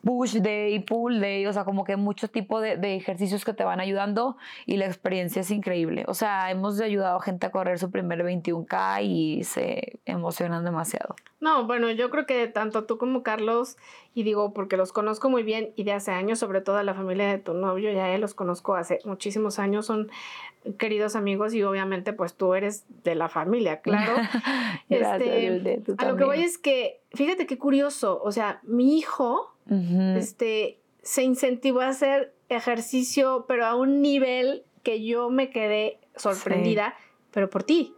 push 0.03 0.37
day, 0.37 0.79
pull 0.81 1.21
day, 1.21 1.47
o 1.47 1.53
sea, 1.53 1.65
como 1.65 1.85
que 1.85 1.97
mucho 1.97 2.29
tipo 2.29 2.61
de, 2.61 2.79
ejercicios 2.97 3.45
que 3.45 3.53
te 3.53 3.65
van 3.65 3.81
ayudando 3.81 4.37
y 4.67 4.77
la 4.77 4.87
experiencia 4.87 5.41
es 5.41 5.51
increíble. 5.51 6.05
O 6.09 6.15
sea, 6.15 6.51
hemos 6.51 6.81
ayudado 6.81 7.17
a 7.19 7.23
gente 7.23 7.47
a 7.47 7.51
correr 7.51 7.79
su 7.79 7.91
primer 7.91 8.25
21K 8.25 9.05
y 9.05 9.45
se 9.45 9.99
emocionan 10.05 10.65
demasiado. 10.65 11.17
No, 11.41 11.67
bueno, 11.67 11.91
yo 11.91 12.11
creo 12.11 12.27
que 12.27 12.49
tanto 12.49 12.85
tú 12.85 12.99
como 12.99 13.23
Carlos, 13.23 13.77
y 14.15 14.25
digo 14.25 14.53
porque 14.53 14.77
los 14.77 14.93
conozco 14.93 15.31
muy 15.31 15.45
bien 15.45 15.73
y 15.77 15.85
de 15.85 15.93
hace 15.93 16.11
años, 16.11 16.41
sobre 16.41 16.61
todo 16.61 16.77
a 16.77 16.83
la 16.83 16.95
familia 16.95 17.29
de 17.29 17.39
tu 17.39 17.55
novio, 17.55 17.93
ya 17.93 18.17
los 18.19 18.35
conozco 18.35 18.75
hace 18.75 18.99
muchísimos 19.05 19.59
años, 19.61 19.87
son 19.87 20.11
queridos 20.79 21.15
amigos 21.17 21.55
y 21.55 21.63
obviamente 21.63 22.13
pues 22.13 22.35
tú 22.35 22.55
eres 22.55 22.85
de 23.05 23.15
la 23.15 23.29
familia, 23.29 23.81
claro. 23.81 24.15
este, 24.89 25.83
a 25.99 26.09
lo 26.09 26.17
que 26.17 26.25
voy 26.25 26.43
es 26.43 26.59
que, 26.59 27.01
fíjate 27.13 27.47
qué 27.47 27.59
curioso, 27.59 28.21
o 28.23 28.33
sea, 28.33 28.61
mi 28.65 28.99
hijo 28.99 29.55
este, 29.69 30.79
se 31.03 31.23
incentivó 31.23 31.81
a 31.81 31.89
hacer 31.89 32.35
ejercicio, 32.49 33.45
pero 33.47 33.67
a 33.67 33.75
un 33.75 34.01
nivel 34.01 34.65
que 34.83 35.05
yo 35.05 35.31
me 35.31 35.51
quedé 35.51 35.99
sorprendida, 36.17 36.95
pero 37.31 37.51
por 37.51 37.63
ti. 37.63 37.95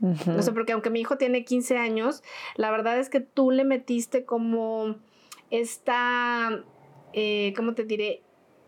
No 0.00 0.42
sé, 0.42 0.52
porque 0.52 0.72
aunque 0.72 0.90
mi 0.90 1.00
hijo 1.00 1.16
tiene 1.16 1.44
15 1.44 1.78
años, 1.78 2.22
la 2.56 2.70
verdad 2.70 2.98
es 2.98 3.08
que 3.08 3.20
tú 3.20 3.50
le 3.50 3.64
metiste 3.64 4.24
como 4.24 4.96
esta, 5.50 6.62
eh, 7.12 7.54
¿cómo 7.56 7.74
te 7.74 7.84
diré? 7.84 8.23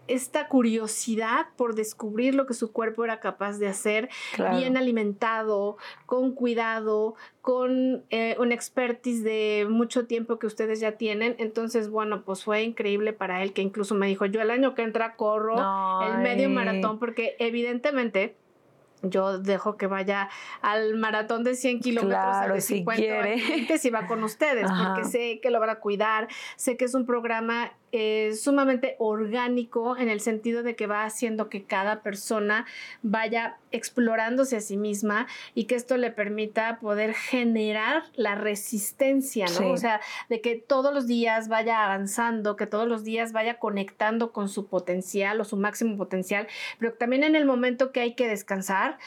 Esta 0.08 0.48
curiosidad 0.48 1.46
por 1.56 1.75
descubrir 1.75 2.34
lo 2.34 2.46
que 2.46 2.54
su 2.54 2.72
cuerpo 2.72 3.04
era 3.04 3.20
capaz 3.20 3.58
de 3.58 3.68
hacer, 3.68 4.08
bien 4.36 4.76
alimentado, 4.76 5.76
con 6.06 6.32
cuidado, 6.32 7.14
con 7.40 8.04
eh, 8.10 8.36
un 8.38 8.52
expertise 8.52 9.22
de 9.22 9.66
mucho 9.68 10.06
tiempo 10.06 10.38
que 10.38 10.46
ustedes 10.46 10.80
ya 10.80 10.92
tienen. 10.92 11.36
Entonces, 11.38 11.90
bueno, 11.90 12.22
pues 12.22 12.44
fue 12.44 12.62
increíble 12.62 13.12
para 13.12 13.42
él 13.42 13.52
que 13.52 13.62
incluso 13.62 13.94
me 13.94 14.06
dijo, 14.06 14.26
yo 14.26 14.40
el 14.40 14.50
año 14.50 14.75
que 14.75 14.82
entra 14.82 15.16
corro 15.16 15.56
el 16.02 16.18
medio 16.18 16.50
maratón 16.50 16.98
porque 16.98 17.36
evidentemente 17.38 18.36
yo 19.02 19.38
dejo 19.38 19.76
que 19.76 19.86
vaya 19.86 20.28
al 20.62 20.96
maratón 20.96 21.44
de 21.44 21.54
100 21.54 21.80
kilómetros 21.80 22.20
claro, 22.20 22.54
de 22.54 22.60
50 22.60 23.02
si, 23.68 23.78
si 23.78 23.90
va 23.90 24.06
con 24.06 24.25
ustedes, 24.25 24.66
porque 24.70 25.04
sé 25.04 25.40
que 25.40 25.50
lo 25.50 25.60
van 25.60 25.70
a 25.70 25.76
cuidar, 25.76 26.28
sé 26.56 26.76
que 26.76 26.84
es 26.84 26.94
un 26.94 27.06
programa 27.06 27.72
eh, 27.98 28.34
sumamente 28.34 28.94
orgánico 28.98 29.96
en 29.96 30.10
el 30.10 30.20
sentido 30.20 30.62
de 30.62 30.76
que 30.76 30.86
va 30.86 31.04
haciendo 31.04 31.48
que 31.48 31.64
cada 31.64 32.02
persona 32.02 32.66
vaya 33.00 33.56
explorándose 33.70 34.58
a 34.58 34.60
sí 34.60 34.76
misma 34.76 35.26
y 35.54 35.64
que 35.64 35.76
esto 35.76 35.96
le 35.96 36.10
permita 36.10 36.78
poder 36.78 37.14
generar 37.14 38.02
la 38.14 38.34
resistencia, 38.34 39.46
¿no? 39.58 39.70
O 39.70 39.78
sea, 39.78 40.02
de 40.28 40.42
que 40.42 40.56
todos 40.56 40.92
los 40.92 41.06
días 41.06 41.48
vaya 41.48 41.86
avanzando, 41.86 42.54
que 42.56 42.66
todos 42.66 42.86
los 42.86 43.02
días 43.02 43.32
vaya 43.32 43.58
conectando 43.58 44.30
con 44.30 44.50
su 44.50 44.66
potencial 44.66 45.40
o 45.40 45.44
su 45.44 45.56
máximo 45.56 45.96
potencial, 45.96 46.48
pero 46.78 46.92
también 46.92 47.24
en 47.24 47.34
el 47.34 47.46
momento 47.46 47.92
que 47.92 48.00
hay 48.00 48.14
que 48.14 48.28
descansar, 48.28 48.98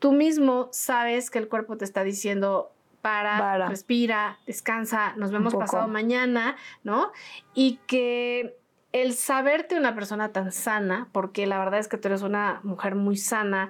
tú 0.00 0.12
mismo 0.12 0.68
sabes 0.70 1.30
que 1.30 1.38
el 1.38 1.48
cuerpo 1.48 1.78
te 1.78 1.86
está 1.86 2.04
diciendo 2.04 2.72
para, 3.06 3.68
respira, 3.68 4.38
descansa, 4.46 5.14
nos 5.16 5.30
vemos 5.30 5.54
pasado 5.54 5.88
mañana, 5.88 6.56
¿no? 6.82 7.12
Y 7.54 7.78
que 7.86 8.56
el 8.92 9.12
saberte 9.12 9.76
una 9.76 9.94
persona 9.94 10.32
tan 10.32 10.52
sana, 10.52 11.08
porque 11.12 11.46
la 11.46 11.58
verdad 11.58 11.80
es 11.80 11.88
que 11.88 11.98
tú 11.98 12.08
eres 12.08 12.22
una 12.22 12.60
mujer 12.62 12.94
muy 12.94 13.16
sana 13.16 13.68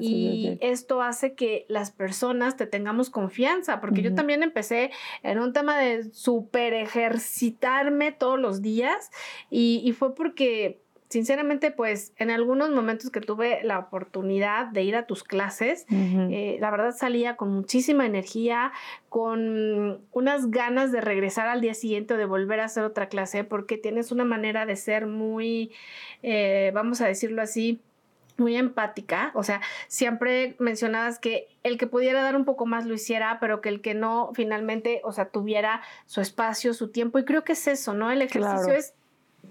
y 0.00 0.56
esto 0.60 1.02
hace 1.02 1.34
que 1.34 1.66
las 1.68 1.90
personas 1.90 2.56
te 2.56 2.66
tengamos 2.66 3.10
confianza, 3.10 3.80
porque 3.80 4.02
yo 4.02 4.14
también 4.14 4.42
empecé 4.42 4.92
en 5.22 5.40
un 5.40 5.52
tema 5.52 5.76
de 5.78 6.12
super 6.12 6.74
ejercitarme 6.74 8.12
todos 8.12 8.38
los 8.38 8.62
días 8.62 9.10
y, 9.50 9.82
y 9.84 9.92
fue 9.92 10.14
porque 10.14 10.80
sinceramente, 11.08 11.70
pues 11.70 12.12
en 12.16 12.30
algunos 12.30 12.70
momentos 12.70 13.10
que 13.10 13.20
tuve 13.20 13.60
la 13.62 13.78
oportunidad 13.78 14.66
de 14.66 14.82
ir 14.82 14.96
a 14.96 15.06
tus 15.06 15.24
clases, 15.24 15.86
eh, 15.90 16.58
la 16.60 16.70
verdad 16.70 16.94
salía 16.94 17.36
con 17.36 17.50
muchísima 17.50 18.06
energía, 18.06 18.72
con 19.08 20.02
unas 20.12 20.50
ganas 20.50 20.92
de 20.92 21.00
regresar 21.00 21.48
al 21.48 21.60
día 21.60 21.74
siguiente 21.74 22.14
o 22.14 22.16
de 22.16 22.26
volver 22.26 22.60
a 22.60 22.66
hacer 22.66 22.84
otra 22.84 23.08
clase, 23.08 23.44
porque 23.44 23.78
tienes 23.78 24.12
una 24.12 24.24
manera 24.24 24.66
de 24.66 24.76
ser 24.76 25.06
muy, 25.06 25.72
eh, 26.22 26.70
vamos 26.74 27.00
a 27.00 27.06
decirlo 27.06 27.40
así, 27.42 27.80
muy 28.36 28.56
empática, 28.56 29.32
o 29.34 29.42
sea, 29.42 29.60
siempre 29.88 30.54
mencionabas 30.60 31.18
que 31.18 31.48
el 31.64 31.76
que 31.76 31.88
pudiera 31.88 32.22
dar 32.22 32.36
un 32.36 32.44
poco 32.44 32.66
más 32.66 32.86
lo 32.86 32.94
hiciera, 32.94 33.38
pero 33.40 33.60
que 33.60 33.68
el 33.68 33.80
que 33.80 33.94
no 33.94 34.30
finalmente, 34.32 35.00
o 35.02 35.10
sea, 35.10 35.30
tuviera 35.30 35.82
su 36.06 36.20
espacio, 36.20 36.72
su 36.72 36.88
tiempo, 36.88 37.18
y 37.18 37.24
creo 37.24 37.42
que 37.42 37.52
es 37.52 37.66
eso, 37.66 37.94
¿no? 37.94 38.12
El 38.12 38.22
ejercicio 38.22 38.72
es 38.72 38.94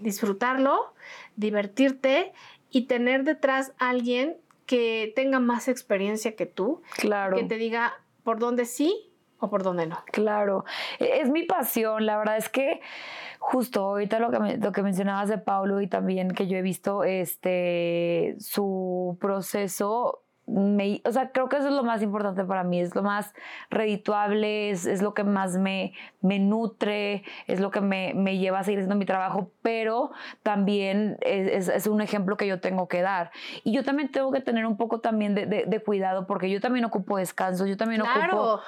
disfrutarlo, 0.02 0.94
divertirte 1.36 2.34
y 2.70 2.88
tener 2.88 3.24
detrás 3.24 3.74
a 3.80 3.90
alguien 3.90 4.38
que 4.66 5.14
tenga 5.16 5.40
más 5.40 5.68
experiencia 5.68 6.36
que 6.36 6.46
tú, 6.46 6.82
claro. 6.98 7.38
que 7.38 7.44
te 7.44 7.56
diga 7.56 7.94
por 8.24 8.40
dónde 8.40 8.66
sí 8.66 9.12
o 9.40 9.50
por 9.50 9.64
dónde 9.64 9.88
no. 9.88 9.98
Claro, 10.12 10.66
e-, 11.00 11.22
es 11.22 11.30
mi 11.30 11.44
pasión, 11.44 12.06
la 12.06 12.18
verdad 12.18 12.38
es 12.38 12.50
que 12.50 12.82
justo 13.40 13.82
ahorita 13.82 14.20
lo 14.20 14.32
que, 14.32 14.58
lo 14.58 14.72
que 14.72 14.84
mencionabas 14.84 15.30
de 15.30 15.38
Pablo 15.38 15.80
y 15.82 15.88
también 15.88 16.32
que 16.32 16.48
yo 16.48 16.58
he 16.58 16.62
visto 16.62 17.04
este, 17.04 18.36
su 18.40 19.18
proceso 19.22 20.24
o 20.48 21.12
sea, 21.12 21.32
creo 21.34 21.50
que 21.50 21.58
eso 21.58 21.68
es 21.68 21.74
lo 21.74 21.84
más 21.84 22.02
importante 22.02 22.46
para 22.46 22.64
mí, 22.64 22.80
es 22.80 22.96
lo 22.96 23.04
más 23.04 23.34
redituable, 23.70 24.70
es, 24.70 24.86
es 24.86 25.02
lo 25.02 25.14
que 25.14 25.26
más 25.26 25.58
me, 25.58 25.94
me 26.22 26.40
nutre, 26.40 27.24
es 27.48 27.60
lo 27.60 27.70
que 27.70 27.82
me, 27.82 28.14
me, 28.14 28.38
lleva 28.38 28.60
a 28.60 28.64
seguir 28.64 28.80
haciendo 28.80 28.96
mi 28.96 29.06
trabajo, 29.06 29.52
pero 29.62 30.12
también 30.44 31.18
es, 31.22 31.68
es, 31.68 31.86
un 31.88 32.00
ejemplo 32.00 32.38
que 32.38 32.48
yo 32.48 32.62
tengo 32.62 32.88
que 32.88 33.02
dar. 33.02 33.32
Y 33.66 33.74
yo 33.74 33.84
también 33.84 34.10
tengo 34.10 34.32
que 34.32 34.40
tener 34.40 34.66
un 34.66 34.78
poco 34.78 35.02
también 35.02 35.36
de, 35.36 35.46
de, 35.46 35.80
cuidado, 35.84 36.28
porque 36.28 36.50
yo 36.50 36.62
también 36.62 36.86
ocupo 36.86 37.18
descanso, 37.18 37.66
yo 37.66 37.76
también 37.76 38.02
ocupo 38.02 38.62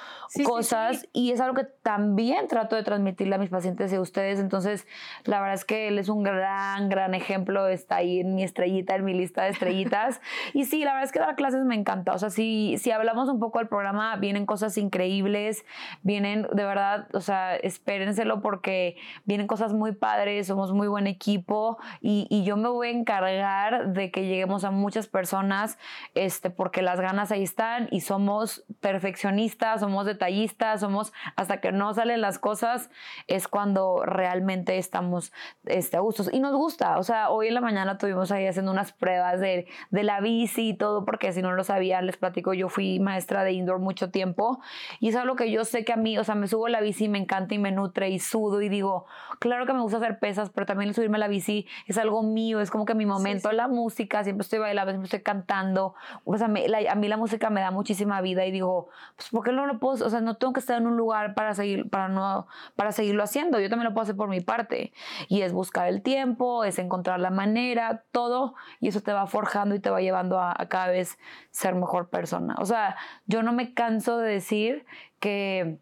cosas, 0.43 1.07
y 1.13 1.31
es 1.31 1.39
algo 1.39 1.55
que 1.55 1.63
también 1.63 2.50
trato 2.50 2.75
de 2.75 2.83
transmitirle 2.83 3.36
a 3.36 3.38
mis 3.38 3.50
pacientes 3.50 3.93
y 3.93 3.95
a 3.95 4.01
ustedes. 4.01 4.39
Entonces, 4.39 4.86
la 5.24 5.39
verdad 5.39 5.55
es 5.55 5.63
que 5.63 5.88
él 5.88 5.98
es 5.98 6.09
un 6.09 6.24
gran, 6.24 6.89
gran 6.89 7.13
ejemplo, 7.13 7.67
está 7.67 7.98
ahí 7.98 8.19
en 8.19 8.36
mi 8.36 8.43
estrellita, 8.43 8.95
en 8.95 9.05
mi 9.05 9.13
lista 9.13 9.43
de 9.43 9.51
estrellitas. 9.51 10.19
y 10.53 10.65
sí, 10.65 10.83
la 10.83 10.91
verdad 10.91 11.05
es 11.05 11.12
que 11.13 11.19
dar 11.19 11.36
clases 11.36 11.63
me 11.69 11.75
encanta. 11.75 12.13
O 12.13 12.19
sea, 12.19 12.29
si, 12.29 12.77
si 12.77 12.91
hablamos 12.91 13.29
un 13.29 13.39
poco 13.39 13.59
del 13.59 13.69
programa, 13.69 14.17
vienen 14.17 14.45
cosas 14.45 14.77
increíbles, 14.77 15.65
vienen 16.01 16.47
de 16.51 16.63
verdad, 16.65 17.07
o 17.13 17.21
sea, 17.21 17.55
espérenselo 17.55 18.41
porque 18.41 18.97
vienen 19.23 19.47
cosas 19.47 19.73
muy 19.73 19.93
padres, 19.93 20.47
somos 20.47 20.73
muy 20.73 20.88
buen 20.88 21.07
equipo 21.07 21.77
y, 22.01 22.27
y 22.29 22.43
yo 22.43 22.57
me 22.57 22.67
voy 22.67 22.88
a 22.89 22.91
encargar 22.91 23.93
de 23.93 24.11
que 24.11 24.25
lleguemos 24.25 24.63
a 24.63 24.71
muchas 24.71 25.07
personas, 25.07 25.77
este, 26.15 26.49
porque 26.49 26.81
las 26.81 26.99
ganas 26.99 27.31
ahí 27.31 27.43
están 27.43 27.88
y 27.91 28.01
somos 28.01 28.65
perfeccionistas, 28.81 29.79
somos 29.79 30.05
detallistas, 30.05 30.81
somos 30.81 31.13
hasta 31.35 31.61
que 31.61 31.71
no 31.71 31.93
salen 31.93 32.21
las 32.21 32.39
cosas, 32.39 32.89
es 33.27 33.47
cuando 33.47 34.03
realmente 34.03 34.77
estamos 34.77 35.31
este, 35.65 35.97
a 35.97 35.99
gustos. 35.99 36.29
Y 36.33 36.39
nos 36.39 36.55
gusta, 36.55 36.97
o 36.97 37.03
sea, 37.03 37.29
hoy 37.29 37.47
en 37.47 37.53
la 37.53 37.61
mañana 37.61 37.97
tuvimos 37.97 38.31
ahí 38.31 38.47
haciendo 38.47 38.71
unas 38.71 38.91
pruebas 38.91 39.39
de, 39.39 39.67
de 39.91 40.03
la 40.03 40.19
bici 40.19 40.69
y 40.69 40.73
todo, 40.73 41.05
porque 41.05 41.31
si 41.31 41.41
no 41.41 41.51
lo 41.59 41.65
sabía, 41.65 42.01
les 42.01 42.15
platico, 42.15 42.53
yo 42.53 42.69
fui 42.69 42.99
maestra 42.99 43.43
de 43.43 43.51
indoor 43.51 43.79
mucho 43.79 44.11
tiempo 44.11 44.61
y 45.01 45.09
es 45.09 45.15
algo 45.17 45.35
que 45.35 45.51
yo 45.51 45.65
sé 45.65 45.83
que 45.83 45.91
a 45.91 45.97
mí, 45.97 46.17
o 46.17 46.23
sea, 46.23 46.35
me 46.35 46.47
subo 46.47 46.67
a 46.67 46.69
la 46.69 46.79
bici 46.79 47.05
y 47.05 47.09
me 47.09 47.17
encanta 47.17 47.53
y 47.53 47.59
me 47.59 47.71
nutre 47.73 48.09
y 48.09 48.19
sudo 48.19 48.61
y 48.61 48.69
digo, 48.69 49.05
claro 49.39 49.65
que 49.65 49.73
me 49.73 49.81
gusta 49.81 49.97
hacer 49.97 50.19
pesas, 50.19 50.49
pero 50.51 50.65
también 50.65 50.93
subirme 50.93 51.17
a 51.17 51.19
la 51.19 51.27
bici 51.27 51.67
es 51.85 51.97
algo 51.97 52.23
mío, 52.23 52.61
es 52.61 52.71
como 52.71 52.85
que 52.85 52.95
mi 52.95 53.05
momento, 53.05 53.51
la 53.51 53.67
música, 53.67 54.23
siempre 54.23 54.43
estoy 54.43 54.59
bailando, 54.59 54.91
siempre 54.91 55.07
estoy 55.07 55.21
cantando, 55.21 55.95
o 56.23 56.37
sea, 56.37 56.47
a 56.47 56.95
mí 56.95 57.07
la 57.07 57.17
música 57.17 57.49
me 57.49 57.59
da 57.59 57.71
muchísima 57.71 58.21
vida 58.21 58.45
y 58.45 58.51
digo, 58.51 58.87
pues, 59.17 59.29
¿por 59.29 59.43
qué 59.43 59.51
no 59.51 59.65
lo 59.67 59.79
puedo, 59.79 60.05
o 60.05 60.09
sea, 60.09 60.21
no 60.21 60.37
tengo 60.37 60.53
que 60.53 60.61
estar 60.61 60.77
en 60.77 60.87
un 60.87 60.95
lugar 60.95 61.35
para, 61.35 61.53
seguir, 61.53 61.89
para, 61.89 62.07
no, 62.07 62.47
para 62.77 62.93
seguirlo 62.93 63.21
haciendo, 63.21 63.59
yo 63.59 63.69
también 63.69 63.89
lo 63.89 63.93
puedo 63.93 64.03
hacer 64.03 64.15
por 64.15 64.29
mi 64.29 64.39
parte 64.39 64.93
y 65.27 65.41
es 65.41 65.51
buscar 65.51 65.87
el 65.87 66.01
tiempo, 66.01 66.63
es 66.63 66.79
encontrar 66.79 67.19
la 67.19 67.31
manera, 67.31 68.05
todo 68.13 68.55
y 68.79 68.87
eso 68.87 69.01
te 69.01 69.11
va 69.11 69.27
forjando 69.27 69.75
y 69.75 69.79
te 69.79 69.89
va 69.89 69.99
llevando 69.99 70.39
a 70.39 70.55
cada 70.69 70.87
vez 70.87 71.17
ser 71.51 71.75
mejor 71.75 72.09
persona. 72.09 72.55
O 72.59 72.65
sea, 72.65 72.95
yo 73.25 73.43
no 73.43 73.53
me 73.53 73.73
canso 73.73 74.17
de 74.17 74.31
decir 74.31 74.85
que 75.19 75.79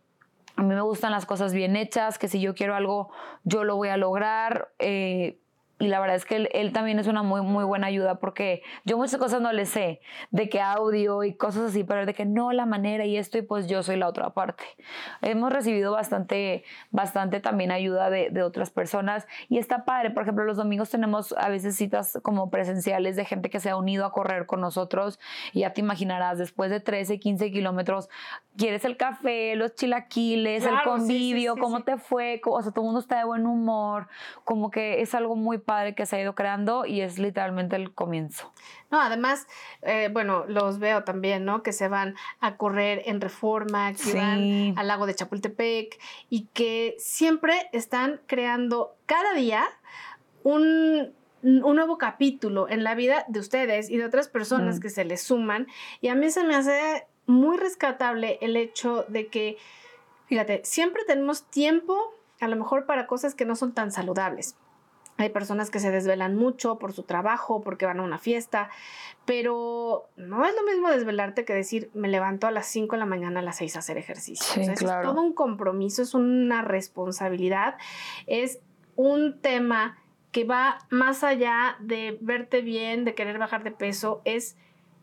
a 0.55 0.63
mí 0.63 0.73
me 0.73 0.81
gustan 0.81 1.11
las 1.11 1.25
cosas 1.25 1.53
bien 1.53 1.75
hechas, 1.75 2.17
que 2.17 2.27
si 2.27 2.39
yo 2.41 2.55
quiero 2.55 2.75
algo, 2.75 3.11
yo 3.43 3.63
lo 3.63 3.75
voy 3.75 3.89
a 3.89 3.97
lograr. 3.97 4.69
Eh, 4.79 5.39
y 5.79 5.87
la 5.87 5.99
verdad 5.99 6.15
es 6.15 6.25
que 6.25 6.49
él, 6.51 6.73
también 6.73 6.97
es 6.97 7.07
una 7.07 7.21
muy, 7.21 7.41
muy 7.41 7.63
buena 7.63 7.87
ayuda 7.87 8.15
porque 8.15 8.63
yo 8.83 8.97
muchas 8.97 9.19
cosas 9.19 9.41
no 9.41 9.53
le 9.53 9.65
sé, 9.65 10.01
de 10.31 10.49
que 10.49 10.59
audio 10.59 11.23
y 11.23 11.33
cosas 11.33 11.69
así, 11.69 11.83
pero 11.83 12.05
de 12.05 12.13
que 12.13 12.25
no 12.25 12.51
la 12.51 12.65
manera 12.65 13.05
y 13.05 13.17
esto 13.17 13.37
y 13.37 13.43
pues 13.43 13.67
yo 13.67 13.83
soy 13.83 13.97
la 13.97 14.07
otra 14.07 14.31
parte. 14.31 14.63
Hemos 15.21 15.53
recibido 15.53 15.91
bastante, 15.91 16.63
bastante 16.89 17.39
también 17.39 17.71
ayuda 17.71 18.09
de, 18.09 18.29
de 18.31 18.41
otras 18.41 18.71
personas 18.71 19.27
y 19.49 19.59
está 19.59 19.85
padre, 19.85 20.09
por 20.09 20.23
ejemplo, 20.23 20.45
los 20.45 20.57
domingos 20.57 20.89
tenemos 20.89 21.33
a 21.37 21.49
veces 21.49 21.75
citas 21.75 22.17
como 22.23 22.49
presenciales 22.49 23.15
de 23.15 23.25
gente 23.25 23.49
que 23.49 23.59
se 23.59 23.69
ha 23.69 23.77
unido 23.77 24.05
a 24.05 24.11
correr 24.11 24.47
con 24.47 24.61
nosotros 24.61 25.19
y 25.53 25.59
ya 25.59 25.73
te 25.73 25.81
imaginarás, 25.81 26.37
después 26.39 26.71
de 26.71 26.79
13, 26.79 27.19
15 27.19 27.51
kilómetros, 27.51 28.09
quieres 28.57 28.83
el 28.85 28.97
café, 28.97 29.55
los 29.55 29.75
chilaquiles, 29.75 30.65
el 30.65 30.81
convivio, 30.83 31.55
cómo 31.57 31.83
te 31.83 31.97
fue, 31.97 32.41
o 32.45 32.61
sea, 32.61 32.71
todo 32.71 32.81
el 32.81 32.85
mundo 32.87 32.99
está 32.99 33.19
de 33.19 33.25
buen 33.25 33.45
humor, 33.45 34.07
como 34.43 34.71
que 34.71 35.01
es 35.01 35.13
algo 35.13 35.35
muy 35.35 35.59
padre 35.67 35.95
que 35.95 36.05
se 36.05 36.15
ha 36.15 36.21
ido 36.21 36.33
creando 36.33 36.85
y 36.85 37.01
es 37.01 37.19
literalmente 37.19 37.75
el 37.75 37.93
comienzo. 37.93 38.53
No, 38.89 39.01
además, 39.01 39.47
eh, 39.81 40.09
bueno, 40.13 40.45
los 40.47 40.79
veo 40.79 41.03
también, 41.03 41.43
¿no? 41.43 41.61
Que 41.61 41.73
se 41.73 41.89
van 41.89 42.15
a 42.39 42.55
correr 42.55 43.03
en 43.05 43.19
reforma, 43.19 43.91
que 43.93 44.13
van 44.13 44.73
al 44.77 44.87
lago 44.87 45.05
de 45.05 45.13
Chapultepec 45.13 45.99
y 46.29 46.45
que 46.53 46.95
siempre 46.99 47.69
están 47.73 48.21
creando 48.27 48.95
cada 49.05 49.33
día 49.33 49.67
un, 50.43 51.13
nuevo 51.41 51.97
capítulo 51.97 52.69
en 52.69 52.85
la 52.85 52.95
vida 52.95 53.25
de 53.27 53.39
ustedes 53.41 53.89
y 53.89 53.97
de 53.97 54.05
otras 54.05 54.29
personas 54.29 54.77
mm. 54.77 54.79
que 54.79 54.89
se 54.89 55.03
les 55.03 55.21
suman. 55.21 55.67
Y 55.99 56.07
a 56.07 56.15
mí 56.15 56.31
se 56.31 56.45
me 56.45 56.55
hace 56.55 57.05
muy 57.25 57.57
rescatable 57.57 58.37
el 58.41 58.55
hecho 58.55 59.05
de 59.09 59.27
que, 59.27 59.57
fíjate, 60.27 60.61
siempre 60.63 61.03
tenemos 61.05 61.43
tiempo 61.43 62.13
a 62.39 62.47
lo 62.47 62.55
mejor 62.55 62.85
para 62.85 63.05
cosas 63.05 63.35
que 63.35 63.45
no 63.45 63.57
son 63.57 63.73
tan 63.73 63.91
saludables. 63.91 64.55
Hay 65.17 65.29
personas 65.29 65.69
que 65.69 65.79
se 65.79 65.91
desvelan 65.91 66.35
mucho 66.35 66.77
por 66.77 66.93
su 66.93 67.03
trabajo, 67.03 67.61
porque 67.61 67.85
van 67.85 67.99
a 67.99 68.03
una 68.03 68.19
fiesta, 68.19 68.69
pero 69.25 70.09
no 70.15 70.45
es 70.45 70.55
lo 70.55 70.63
mismo 70.63 70.89
desvelarte 70.89 71.43
que 71.43 71.53
decir, 71.53 71.89
me 71.93 72.07
levanto 72.07 72.47
a 72.47 72.51
las 72.51 72.67
5 72.67 72.95
de 72.95 72.99
la 72.99 73.05
mañana 73.05 73.39
a 73.39 73.43
las 73.43 73.57
6 73.57 73.75
a 73.75 73.79
hacer 73.79 73.97
ejercicio. 73.97 74.61
es 74.61 74.79
todo 74.79 75.21
un 75.21 75.33
compromiso, 75.33 76.01
es 76.01 76.13
una 76.13 76.61
responsabilidad, 76.61 77.75
es 78.25 78.59
un 78.95 79.39
tema 79.41 79.97
que 80.31 80.43
va 80.43 80.79
más 80.89 81.23
allá 81.23 81.77
de 81.79 82.17
verte 82.21 82.61
bien, 82.61 83.05
de 83.05 83.15
querer 83.15 83.39
bajar 83.39 83.63
de 83.63 83.71
peso, 83.71 84.21
es 84.23 84.55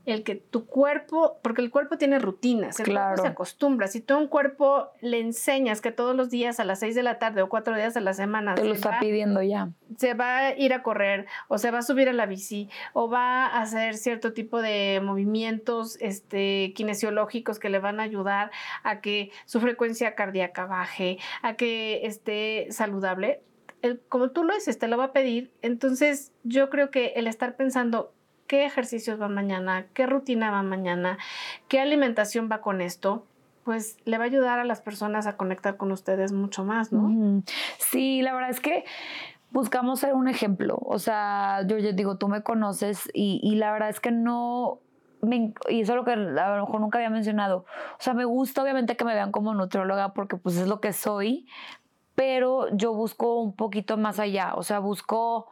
el 0.06 0.22
que 0.22 0.34
tu 0.34 0.66
cuerpo, 0.66 1.38
porque 1.42 1.62
el 1.62 1.70
cuerpo 1.70 1.96
tiene 1.96 2.18
rutinas, 2.18 2.78
el 2.80 2.92
cuerpo 2.92 3.22
se 3.22 3.28
acostumbra. 3.28 3.88
Si 3.88 4.00
tú 4.00 4.14
a 4.14 4.18
un 4.18 4.28
cuerpo 4.28 4.90
le 5.00 5.20
enseñas 5.20 5.80
que 5.80 5.92
todos 5.92 6.14
los 6.14 6.30
días 6.30 6.60
a 6.60 6.64
las 6.64 6.80
6 6.80 6.94
de 6.94 7.02
la 7.02 7.18
tarde 7.18 7.42
o 7.42 7.48
cuatro 7.48 7.74
días 7.74 7.96
a 7.96 8.00
la 8.00 8.12
semana. 8.12 8.54
Te 8.54 8.64
lo 8.64 8.74
está 8.74 8.98
pidiendo 9.00 9.42
ya. 9.42 9.70
Se 9.96 10.14
va 10.14 10.38
a 10.38 10.56
ir 10.56 10.72
a 10.74 10.82
correr, 10.82 11.26
o 11.48 11.58
se 11.58 11.70
va 11.70 11.78
a 11.78 11.82
subir 11.82 12.08
a 12.08 12.12
la 12.12 12.26
bici, 12.26 12.68
o 12.92 13.08
va 13.08 13.46
a 13.46 13.62
hacer 13.62 13.96
cierto 13.96 14.32
tipo 14.32 14.60
de 14.60 15.00
movimientos 15.02 15.96
este, 16.00 16.72
kinesiológicos 16.74 17.58
que 17.58 17.70
le 17.70 17.78
van 17.78 18.00
a 18.00 18.04
ayudar 18.04 18.50
a 18.82 19.00
que 19.00 19.30
su 19.44 19.60
frecuencia 19.60 20.14
cardíaca 20.14 20.66
baje, 20.66 21.18
a 21.42 21.54
que 21.54 22.06
esté 22.06 22.68
saludable. 22.70 23.40
El, 23.82 24.00
como 24.08 24.30
tú 24.30 24.44
lo 24.44 24.54
dices, 24.54 24.78
te 24.78 24.88
lo 24.88 24.96
va 24.96 25.04
a 25.04 25.12
pedir. 25.12 25.52
Entonces, 25.60 26.32
yo 26.42 26.70
creo 26.70 26.90
que 26.90 27.12
el 27.16 27.26
estar 27.26 27.56
pensando, 27.56 28.13
qué 28.46 28.64
ejercicios 28.64 29.20
va 29.20 29.28
mañana, 29.28 29.86
qué 29.94 30.06
rutina 30.06 30.50
va 30.50 30.62
mañana, 30.62 31.18
qué 31.68 31.80
alimentación 31.80 32.48
va 32.50 32.60
con 32.60 32.80
esto, 32.80 33.26
pues 33.64 33.96
le 34.04 34.18
va 34.18 34.24
a 34.24 34.26
ayudar 34.26 34.58
a 34.58 34.64
las 34.64 34.80
personas 34.80 35.26
a 35.26 35.36
conectar 35.36 35.76
con 35.76 35.90
ustedes 35.90 36.32
mucho 36.32 36.64
más, 36.64 36.92
¿no? 36.92 37.42
Sí, 37.78 38.20
la 38.22 38.34
verdad 38.34 38.50
es 38.50 38.60
que 38.60 38.84
buscamos 39.50 40.00
ser 40.00 40.14
un 40.14 40.28
ejemplo. 40.28 40.78
O 40.84 40.98
sea, 40.98 41.62
yo 41.66 41.78
ya 41.78 41.92
digo, 41.92 42.18
tú 42.18 42.28
me 42.28 42.42
conoces 42.42 43.08
y, 43.14 43.54
la 43.54 43.72
verdad 43.72 43.88
es 43.88 44.00
que 44.00 44.10
no, 44.10 44.80
y 45.68 45.80
eso 45.80 45.92
es 45.92 45.96
lo 45.96 46.04
que 46.04 46.12
a 46.12 46.16
lo 46.16 46.66
mejor 46.66 46.80
nunca 46.80 46.98
había 46.98 47.08
mencionado. 47.08 47.64
O 47.98 48.02
sea, 48.02 48.12
me 48.12 48.26
gusta 48.26 48.62
obviamente 48.62 48.96
que 48.96 49.04
me 49.04 49.14
vean 49.14 49.32
como 49.32 49.54
nutrióloga 49.54 50.12
porque 50.12 50.36
pues 50.36 50.56
es 50.56 50.68
lo 50.68 50.80
que 50.80 50.92
soy, 50.92 51.46
pero 52.14 52.68
yo 52.76 52.92
busco 52.92 53.40
un 53.40 53.54
poquito 53.54 53.96
más 53.96 54.18
allá. 54.18 54.54
O 54.56 54.62
sea, 54.62 54.80
busco 54.80 55.48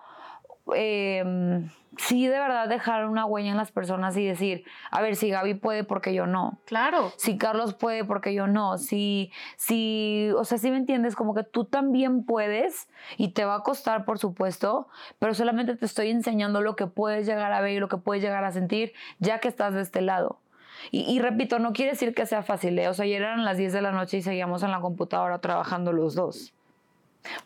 eh, 0.74 1.62
sí 1.96 2.26
de 2.26 2.38
verdad 2.38 2.68
dejar 2.68 3.06
una 3.06 3.26
huella 3.26 3.50
en 3.50 3.56
las 3.56 3.72
personas 3.72 4.16
y 4.16 4.24
decir, 4.24 4.64
a 4.90 5.02
ver, 5.02 5.16
si 5.16 5.30
Gaby 5.30 5.54
puede, 5.54 5.84
porque 5.84 6.14
yo 6.14 6.26
no. 6.26 6.58
Claro. 6.64 7.12
Si 7.16 7.36
Carlos 7.36 7.74
puede, 7.74 8.04
porque 8.04 8.34
yo 8.34 8.46
no. 8.46 8.78
Si, 8.78 9.30
si, 9.56 10.30
o 10.36 10.44
sea, 10.44 10.58
si 10.58 10.70
me 10.70 10.76
entiendes, 10.76 11.16
como 11.16 11.34
que 11.34 11.44
tú 11.44 11.64
también 11.64 12.24
puedes 12.24 12.88
y 13.16 13.28
te 13.28 13.44
va 13.44 13.56
a 13.56 13.62
costar, 13.62 14.04
por 14.04 14.18
supuesto, 14.18 14.88
pero 15.18 15.34
solamente 15.34 15.76
te 15.76 15.84
estoy 15.84 16.10
enseñando 16.10 16.60
lo 16.60 16.76
que 16.76 16.86
puedes 16.86 17.26
llegar 17.26 17.52
a 17.52 17.60
ver 17.60 17.72
y 17.72 17.80
lo 17.80 17.88
que 17.88 17.98
puedes 17.98 18.22
llegar 18.22 18.44
a 18.44 18.52
sentir 18.52 18.92
ya 19.18 19.38
que 19.38 19.48
estás 19.48 19.74
de 19.74 19.82
este 19.82 20.00
lado. 20.00 20.38
Y, 20.90 21.20
repito, 21.20 21.60
no 21.60 21.72
quiere 21.72 21.92
decir 21.92 22.12
que 22.12 22.26
sea 22.26 22.42
fácil, 22.42 22.76
¿eh? 22.76 22.88
o 22.88 22.94
sea, 22.94 23.04
ayer 23.04 23.22
eran 23.22 23.44
las 23.44 23.56
10 23.56 23.72
de 23.72 23.82
la 23.82 23.92
noche 23.92 24.16
y 24.16 24.22
seguíamos 24.22 24.64
en 24.64 24.72
la 24.72 24.80
computadora 24.80 25.38
trabajando 25.38 25.92
los 25.92 26.16
dos 26.16 26.54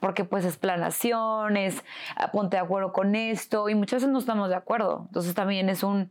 porque 0.01 0.25
pues 0.25 0.45
es 0.45 0.57
planación, 0.57 1.57
es 1.57 1.83
ah, 2.17 2.31
ponte 2.31 2.57
de 2.57 2.63
acuerdo 2.63 2.93
con 2.93 3.15
esto 3.15 3.69
y 3.69 3.75
muchas 3.75 4.03
veces 4.03 4.13
no 4.13 4.19
estamos 4.19 4.49
de 4.49 4.57
acuerdo. 4.57 5.05
Entonces 5.07 5.35
también 5.35 5.69
es 5.69 5.83
un, 5.83 6.11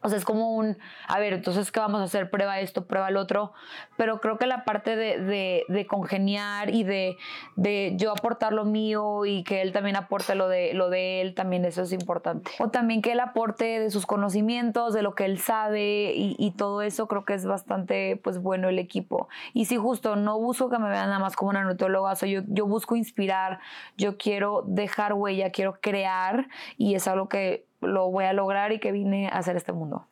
o 0.00 0.08
sea, 0.08 0.16
es 0.16 0.24
como 0.24 0.54
un, 0.54 0.78
a 1.08 1.18
ver, 1.18 1.32
entonces, 1.32 1.72
¿qué 1.72 1.80
vamos 1.80 2.00
a 2.00 2.04
hacer? 2.04 2.30
Prueba 2.30 2.60
esto, 2.60 2.86
prueba 2.86 3.08
el 3.08 3.16
otro. 3.16 3.52
Pero 3.96 4.20
creo 4.20 4.38
que 4.38 4.46
la 4.46 4.64
parte 4.64 4.94
de, 4.94 5.64
de, 5.68 5.86
congeniar 5.86 6.72
y 6.72 6.84
de, 6.84 7.16
de, 7.56 7.94
yo 7.96 8.12
aportar 8.12 8.52
lo 8.52 8.64
mío 8.64 9.24
y 9.26 9.42
que 9.42 9.60
él 9.60 9.72
también 9.72 9.96
aporte 9.96 10.36
lo 10.36 10.48
de, 10.48 10.72
lo 10.72 10.88
de 10.88 11.20
él, 11.20 11.34
también 11.34 11.64
eso 11.64 11.82
es 11.82 11.92
importante. 11.92 12.52
O 12.60 12.68
también 12.68 13.02
que 13.02 13.12
él 13.12 13.20
aporte 13.20 13.80
de 13.80 13.90
sus 13.90 14.06
conocimientos, 14.06 14.94
de 14.94 15.02
lo 15.02 15.16
que 15.16 15.24
él 15.24 15.38
sabe 15.40 16.12
y, 16.14 16.36
y 16.38 16.52
todo 16.52 16.82
eso, 16.82 17.08
creo 17.08 17.24
que 17.24 17.34
es 17.34 17.44
bastante, 17.44 18.20
pues, 18.22 18.40
bueno 18.40 18.68
el 18.68 18.78
equipo. 18.78 19.28
Y 19.52 19.64
sí, 19.64 19.76
justo, 19.76 20.14
no 20.14 20.38
busco 20.38 20.70
que 20.70 20.78
me 20.78 20.88
vean 20.88 21.08
nada 21.08 21.18
más 21.18 21.34
como 21.34 21.50
una 21.50 21.64
nutrióloga, 21.64 22.12
o 22.12 22.26
yo, 22.26 22.42
yo 22.46 22.66
busco 22.66 22.94
inspirar, 22.94 23.58
yo 23.96 24.16
quiero 24.16 24.62
dejar 24.66 25.14
huella, 25.14 25.50
quiero 25.50 25.80
crear 25.80 26.48
y 26.76 26.94
es 26.94 27.08
algo 27.08 27.28
que 27.28 27.67
lo 27.80 28.10
voy 28.10 28.24
a 28.24 28.32
lograr 28.32 28.72
y 28.72 28.80
que 28.80 28.92
vine 28.92 29.28
a 29.28 29.38
hacer 29.38 29.56
este 29.56 29.72
mundo. 29.72 30.06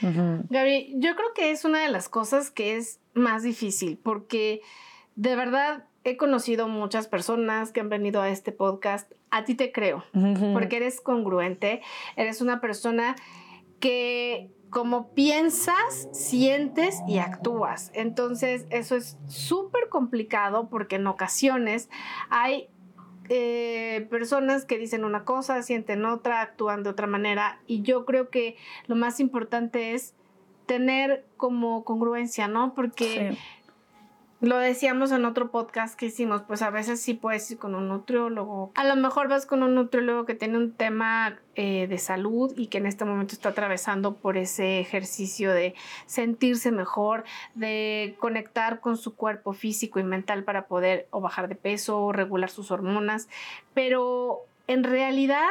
Gaby, 0.00 0.94
yo 0.96 1.14
creo 1.14 1.32
que 1.32 1.52
es 1.52 1.64
una 1.64 1.80
de 1.80 1.88
las 1.88 2.08
cosas 2.08 2.50
que 2.50 2.76
es 2.76 2.98
más 3.14 3.44
difícil 3.44 3.98
porque 4.02 4.60
de 5.14 5.36
verdad 5.36 5.84
he 6.02 6.16
conocido 6.16 6.66
muchas 6.66 7.06
personas 7.06 7.70
que 7.70 7.80
han 7.80 7.88
venido 7.88 8.20
a 8.20 8.28
este 8.28 8.50
podcast. 8.50 9.12
A 9.30 9.44
ti 9.44 9.54
te 9.54 9.72
creo, 9.72 10.04
porque 10.52 10.76
eres 10.76 11.00
congruente, 11.00 11.80
eres 12.16 12.40
una 12.40 12.60
persona 12.60 13.14
que 13.78 14.50
como 14.68 15.12
piensas, 15.12 16.08
sientes 16.12 17.02
y 17.06 17.18
actúas. 17.18 17.90
Entonces, 17.94 18.66
eso 18.70 18.96
es 18.96 19.18
súper 19.26 19.88
complicado 19.90 20.68
porque 20.70 20.96
en 20.96 21.06
ocasiones 21.06 21.90
hay 22.30 22.68
eh, 23.28 24.06
personas 24.10 24.64
que 24.64 24.78
dicen 24.78 25.04
una 25.04 25.24
cosa, 25.24 25.62
sienten 25.62 26.04
otra, 26.04 26.40
actúan 26.40 26.82
de 26.82 26.90
otra 26.90 27.06
manera 27.06 27.60
y 27.66 27.82
yo 27.82 28.04
creo 28.04 28.30
que 28.30 28.56
lo 28.86 28.96
más 28.96 29.20
importante 29.20 29.94
es 29.94 30.14
tener 30.66 31.24
como 31.36 31.84
congruencia, 31.84 32.48
¿no? 32.48 32.74
Porque 32.74 33.36
lo 34.42 34.58
decíamos 34.58 35.12
en 35.12 35.24
otro 35.24 35.52
podcast 35.52 35.96
que 35.96 36.06
hicimos, 36.06 36.42
pues 36.42 36.62
a 36.62 36.70
veces 36.70 37.00
sí 37.00 37.14
puedes 37.14 37.48
ir 37.52 37.58
con 37.58 37.76
un 37.76 37.86
nutriólogo. 37.86 38.72
A 38.74 38.82
lo 38.82 38.96
mejor 38.96 39.28
vas 39.28 39.46
con 39.46 39.62
un 39.62 39.76
nutriólogo 39.76 40.24
que 40.24 40.34
tiene 40.34 40.58
un 40.58 40.72
tema 40.72 41.38
eh, 41.54 41.86
de 41.86 41.98
salud 41.98 42.52
y 42.56 42.66
que 42.66 42.78
en 42.78 42.86
este 42.86 43.04
momento 43.04 43.36
está 43.36 43.50
atravesando 43.50 44.16
por 44.16 44.36
ese 44.36 44.80
ejercicio 44.80 45.52
de 45.52 45.76
sentirse 46.06 46.72
mejor, 46.72 47.22
de 47.54 48.16
conectar 48.18 48.80
con 48.80 48.96
su 48.96 49.14
cuerpo 49.14 49.52
físico 49.52 50.00
y 50.00 50.02
mental 50.02 50.42
para 50.42 50.66
poder 50.66 51.06
o 51.12 51.20
bajar 51.20 51.46
de 51.46 51.54
peso 51.54 52.00
o 52.00 52.12
regular 52.12 52.50
sus 52.50 52.72
hormonas. 52.72 53.28
Pero 53.74 54.40
en 54.66 54.82
realidad 54.82 55.50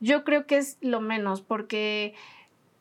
yo 0.00 0.24
creo 0.24 0.46
que 0.46 0.56
es 0.56 0.78
lo 0.80 1.02
menos 1.02 1.42
porque 1.42 2.14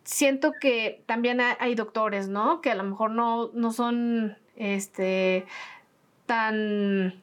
siento 0.05 0.53
que 0.53 1.03
también 1.07 1.41
hay 1.41 1.75
doctores, 1.75 2.29
¿no? 2.29 2.61
Que 2.61 2.71
a 2.71 2.75
lo 2.75 2.83
mejor 2.83 3.11
no, 3.11 3.51
no 3.53 3.73
son 3.73 4.37
este, 4.61 5.45
tan, 6.27 7.19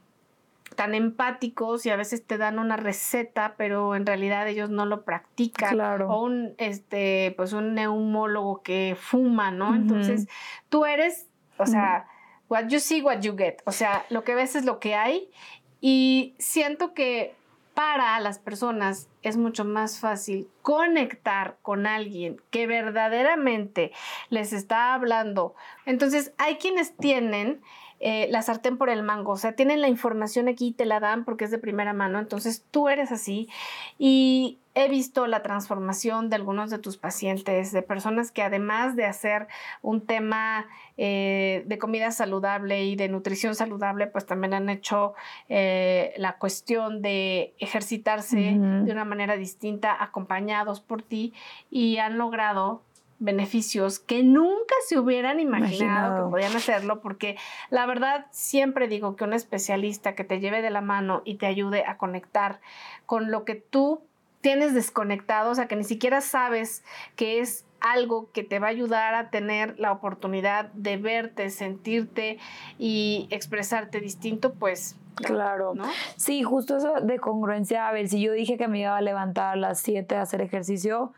tan 0.74 0.94
empáticos 0.94 1.86
y 1.86 1.90
a 1.90 1.96
veces 1.96 2.26
te 2.26 2.36
dan 2.36 2.58
una 2.58 2.76
receta, 2.76 3.54
pero 3.56 3.94
en 3.94 4.04
realidad 4.04 4.48
ellos 4.48 4.70
no 4.70 4.86
lo 4.86 5.04
practican. 5.04 5.80
O 6.02 6.22
un, 6.22 6.54
este, 6.58 7.32
pues 7.36 7.52
un 7.52 7.74
neumólogo 7.74 8.62
que 8.62 8.96
fuma, 8.98 9.52
¿no? 9.52 9.74
Entonces, 9.74 10.26
tú 10.68 10.84
eres, 10.84 11.28
o 11.58 11.66
sea, 11.66 12.06
what 12.48 12.66
you 12.68 12.80
see, 12.80 13.02
what 13.02 13.20
you 13.20 13.36
get. 13.36 13.58
O 13.66 13.72
sea, 13.72 14.04
lo 14.10 14.24
que 14.24 14.34
ves 14.34 14.56
es 14.56 14.64
lo 14.64 14.80
que 14.80 14.96
hay. 14.96 15.30
Y 15.80 16.34
siento 16.38 16.92
que 16.92 17.36
para 17.78 18.18
las 18.18 18.40
personas 18.40 19.08
es 19.22 19.36
mucho 19.36 19.64
más 19.64 20.00
fácil 20.00 20.48
conectar 20.62 21.58
con 21.62 21.86
alguien 21.86 22.42
que 22.50 22.66
verdaderamente 22.66 23.92
les 24.30 24.52
está 24.52 24.94
hablando. 24.94 25.54
Entonces, 25.86 26.32
hay 26.38 26.56
quienes 26.56 26.96
tienen 26.96 27.60
eh, 28.00 28.26
la 28.32 28.42
sartén 28.42 28.78
por 28.78 28.90
el 28.90 29.04
mango, 29.04 29.30
o 29.30 29.36
sea, 29.36 29.52
tienen 29.52 29.80
la 29.80 29.86
información 29.86 30.48
aquí 30.48 30.66
y 30.66 30.72
te 30.72 30.86
la 30.86 30.98
dan 30.98 31.24
porque 31.24 31.44
es 31.44 31.52
de 31.52 31.58
primera 31.58 31.92
mano, 31.92 32.18
entonces 32.18 32.64
tú 32.72 32.88
eres 32.88 33.12
así 33.12 33.48
y 33.96 34.58
he 34.78 34.88
visto 34.88 35.26
la 35.26 35.42
transformación 35.42 36.30
de 36.30 36.36
algunos 36.36 36.70
de 36.70 36.78
tus 36.78 36.96
pacientes, 36.96 37.72
de 37.72 37.82
personas 37.82 38.30
que 38.30 38.42
además 38.42 38.94
de 38.94 39.06
hacer 39.06 39.48
un 39.82 40.06
tema 40.06 40.66
eh, 40.96 41.64
de 41.66 41.78
comida 41.78 42.12
saludable 42.12 42.84
y 42.84 42.94
de 42.94 43.08
nutrición 43.08 43.56
saludable, 43.56 44.06
pues 44.06 44.24
también 44.24 44.54
han 44.54 44.68
hecho 44.68 45.14
eh, 45.48 46.14
la 46.16 46.38
cuestión 46.38 47.02
de 47.02 47.54
ejercitarse 47.58 48.36
de 48.36 48.92
una 48.92 49.04
manera 49.04 49.36
distinta, 49.36 49.96
acompañados 50.00 50.80
por 50.80 51.02
ti 51.02 51.34
y 51.70 51.96
han 51.98 52.16
logrado 52.16 52.82
beneficios 53.18 53.98
que 53.98 54.22
nunca 54.22 54.74
se 54.86 54.96
hubieran 54.96 55.40
imaginado, 55.40 56.24
que 56.24 56.30
podían 56.30 56.54
hacerlo, 56.54 57.00
porque 57.00 57.36
la 57.68 57.84
verdad 57.84 58.26
siempre 58.30 58.86
digo 58.86 59.16
que 59.16 59.24
un 59.24 59.32
especialista 59.32 60.14
que 60.14 60.22
te 60.22 60.38
lleve 60.38 60.62
de 60.62 60.70
la 60.70 60.82
mano 60.82 61.22
y 61.24 61.34
te 61.34 61.46
ayude 61.46 61.84
a 61.84 61.96
conectar 61.96 62.60
con 63.06 63.32
lo 63.32 63.44
que 63.44 63.56
tú 63.56 64.02
tienes 64.40 64.74
desconectado, 64.74 65.50
o 65.50 65.54
sea, 65.54 65.66
que 65.66 65.76
ni 65.76 65.84
siquiera 65.84 66.20
sabes 66.20 66.84
que 67.16 67.40
es 67.40 67.64
algo 67.80 68.30
que 68.32 68.42
te 68.42 68.58
va 68.58 68.68
a 68.68 68.70
ayudar 68.70 69.14
a 69.14 69.30
tener 69.30 69.78
la 69.78 69.92
oportunidad 69.92 70.72
de 70.72 70.96
verte, 70.96 71.50
sentirte 71.50 72.38
y 72.78 73.28
expresarte 73.30 74.00
distinto, 74.00 74.54
pues 74.54 74.96
Claro. 75.16 75.74
¿no? 75.74 75.84
Sí, 76.16 76.42
justo 76.42 76.76
eso 76.76 76.94
de 77.02 77.18
congruencia. 77.18 77.88
A 77.88 77.92
ver, 77.92 78.08
si 78.08 78.20
yo 78.20 78.32
dije 78.32 78.56
que 78.56 78.68
me 78.68 78.80
iba 78.80 78.96
a 78.96 79.00
levantar 79.00 79.54
a 79.54 79.56
las 79.56 79.80
7 79.80 80.16
a 80.16 80.22
hacer 80.22 80.40
ejercicio, 80.40 81.12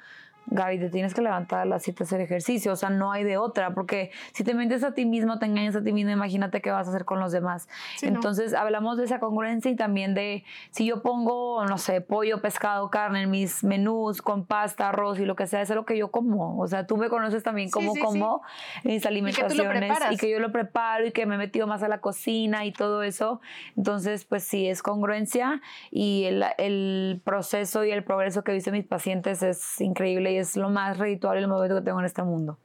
Gaby, 0.50 0.78
te 0.78 0.90
tienes 0.90 1.14
que 1.14 1.22
levantar 1.22 1.60
a 1.60 1.64
las 1.64 1.82
7 1.84 2.02
a 2.02 2.04
hacer 2.04 2.20
ejercicio, 2.20 2.72
o 2.72 2.76
sea, 2.76 2.90
no 2.90 3.12
hay 3.12 3.24
de 3.24 3.36
otra, 3.36 3.72
porque 3.72 4.10
si 4.32 4.44
te 4.44 4.54
mientes 4.54 4.82
a 4.82 4.94
ti 4.94 5.04
mismo, 5.04 5.38
te 5.38 5.46
engañas 5.46 5.76
a 5.76 5.82
ti 5.82 5.92
mismo, 5.92 6.10
imagínate 6.10 6.60
qué 6.60 6.70
vas 6.70 6.86
a 6.86 6.90
hacer 6.90 7.04
con 7.04 7.20
los 7.20 7.32
demás. 7.32 7.68
Entonces, 8.02 8.54
hablamos 8.54 8.98
de 8.98 9.04
esa 9.04 9.20
congruencia 9.20 9.70
y 9.70 9.76
también 9.76 10.14
de 10.14 10.44
si 10.70 10.86
yo 10.86 11.02
pongo, 11.02 11.64
no 11.66 11.78
sé, 11.78 12.00
pollo, 12.00 12.40
pescado, 12.40 12.90
carne 12.90 13.22
en 13.22 13.30
mis 13.30 13.62
menús 13.62 14.22
con 14.22 14.44
pasta, 14.44 14.88
arroz 14.88 15.20
y 15.20 15.24
lo 15.24 15.36
que 15.36 15.46
sea, 15.46 15.62
es 15.62 15.70
lo 15.70 15.84
que 15.84 15.96
yo 15.96 16.10
como. 16.10 16.58
O 16.58 16.66
sea, 16.66 16.86
tú 16.86 16.96
me 16.96 17.08
conoces 17.08 17.42
también 17.42 17.70
como 17.70 17.94
como 17.94 18.42
mis 18.84 19.06
alimentaciones 19.06 19.92
y 20.10 20.16
que, 20.16 20.30
yo 20.30 20.40
lo 20.40 20.52
preparo 20.52 21.06
y 21.06 21.12
que 21.12 21.26
me 21.26 21.36
he 21.36 21.38
metido 21.38 21.66
más 21.66 21.82
a 21.82 21.88
la 21.88 22.00
cocina 22.00 22.64
y 22.64 22.72
todo 22.72 23.02
eso. 23.02 23.40
Entonces, 23.76 24.24
pues 24.24 24.42
sí, 24.44 24.68
es 24.68 24.82
congruencia 24.82 25.60
y 25.90 26.24
el, 26.24 26.44
el 26.58 27.20
proceso 27.24 27.84
y 27.84 27.90
el 27.90 28.04
progreso 28.04 28.42
que 28.42 28.52
he 28.52 28.54
visto 28.54 28.70
en 28.70 28.76
mis 28.76 28.86
pacientes 28.86 29.42
es 29.42 29.80
increíble 29.80 30.32
y 30.32 30.38
es 30.40 30.56
lo 30.56 30.70
más 30.70 30.98
redituable 30.98 31.40
el 31.40 31.48
momento 31.48 31.76
que 31.76 31.82
tengo 31.82 32.00
en 32.00 32.06
este 32.06 32.22
mundo. 32.22 32.58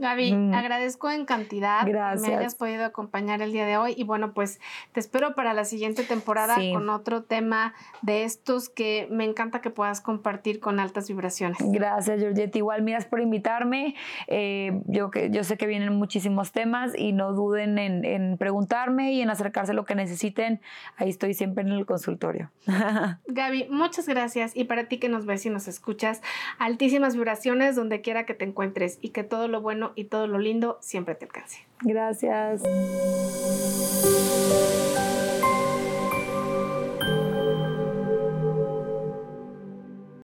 Gaby, 0.00 0.32
mm. 0.32 0.54
agradezco 0.54 1.10
en 1.10 1.26
cantidad 1.26 1.84
que 1.84 1.92
me 1.92 2.34
hayas 2.34 2.54
podido 2.54 2.86
acompañar 2.86 3.42
el 3.42 3.52
día 3.52 3.66
de 3.66 3.76
hoy 3.76 3.94
y 3.96 4.04
bueno, 4.04 4.32
pues 4.32 4.58
te 4.92 5.00
espero 5.00 5.34
para 5.34 5.52
la 5.52 5.66
siguiente 5.66 6.04
temporada 6.04 6.56
con 6.72 6.88
otro 6.88 7.22
tema 7.22 7.74
de 8.00 8.24
estos 8.24 8.70
que 8.70 9.06
me 9.10 9.24
encanta 9.24 9.60
que 9.60 9.68
puedas 9.68 10.00
compartir 10.00 10.58
con 10.58 10.80
altas 10.80 11.08
vibraciones. 11.08 11.58
Gracias, 11.60 12.18
Georgette. 12.18 12.56
Igual, 12.56 12.80
miras 12.80 13.04
por 13.04 13.20
invitarme. 13.20 13.94
Eh, 14.26 14.80
yo, 14.86 15.10
que, 15.10 15.28
yo 15.30 15.44
sé 15.44 15.58
que 15.58 15.66
vienen 15.66 15.92
muchísimos 15.92 16.50
temas 16.50 16.92
y 16.96 17.12
no 17.12 17.34
duden 17.34 17.78
en, 17.78 18.06
en 18.06 18.38
preguntarme 18.38 19.12
y 19.12 19.20
en 19.20 19.28
acercarse 19.28 19.72
a 19.72 19.74
lo 19.74 19.84
que 19.84 19.94
necesiten. 19.94 20.62
Ahí 20.96 21.10
estoy 21.10 21.34
siempre 21.34 21.62
en 21.62 21.72
el 21.72 21.84
consultorio. 21.84 22.50
Gaby, 23.26 23.68
muchas 23.70 24.08
gracias 24.08 24.56
y 24.56 24.64
para 24.64 24.84
ti 24.84 24.98
que 24.98 25.10
nos 25.10 25.26
ves 25.26 25.44
y 25.44 25.50
nos 25.50 25.68
escuchas, 25.68 26.22
altísimas 26.58 27.14
vibraciones 27.14 27.76
donde 27.76 28.00
quiera 28.00 28.24
que 28.24 28.32
te 28.32 28.46
encuentres 28.46 28.98
y 29.02 29.10
que 29.10 29.24
todo 29.24 29.46
lo 29.46 29.60
y 29.96 30.04
todo 30.04 30.26
lo 30.26 30.38
lindo 30.38 30.78
siempre 30.80 31.14
te 31.14 31.26
alcance. 31.26 31.66
Gracias. 31.82 32.62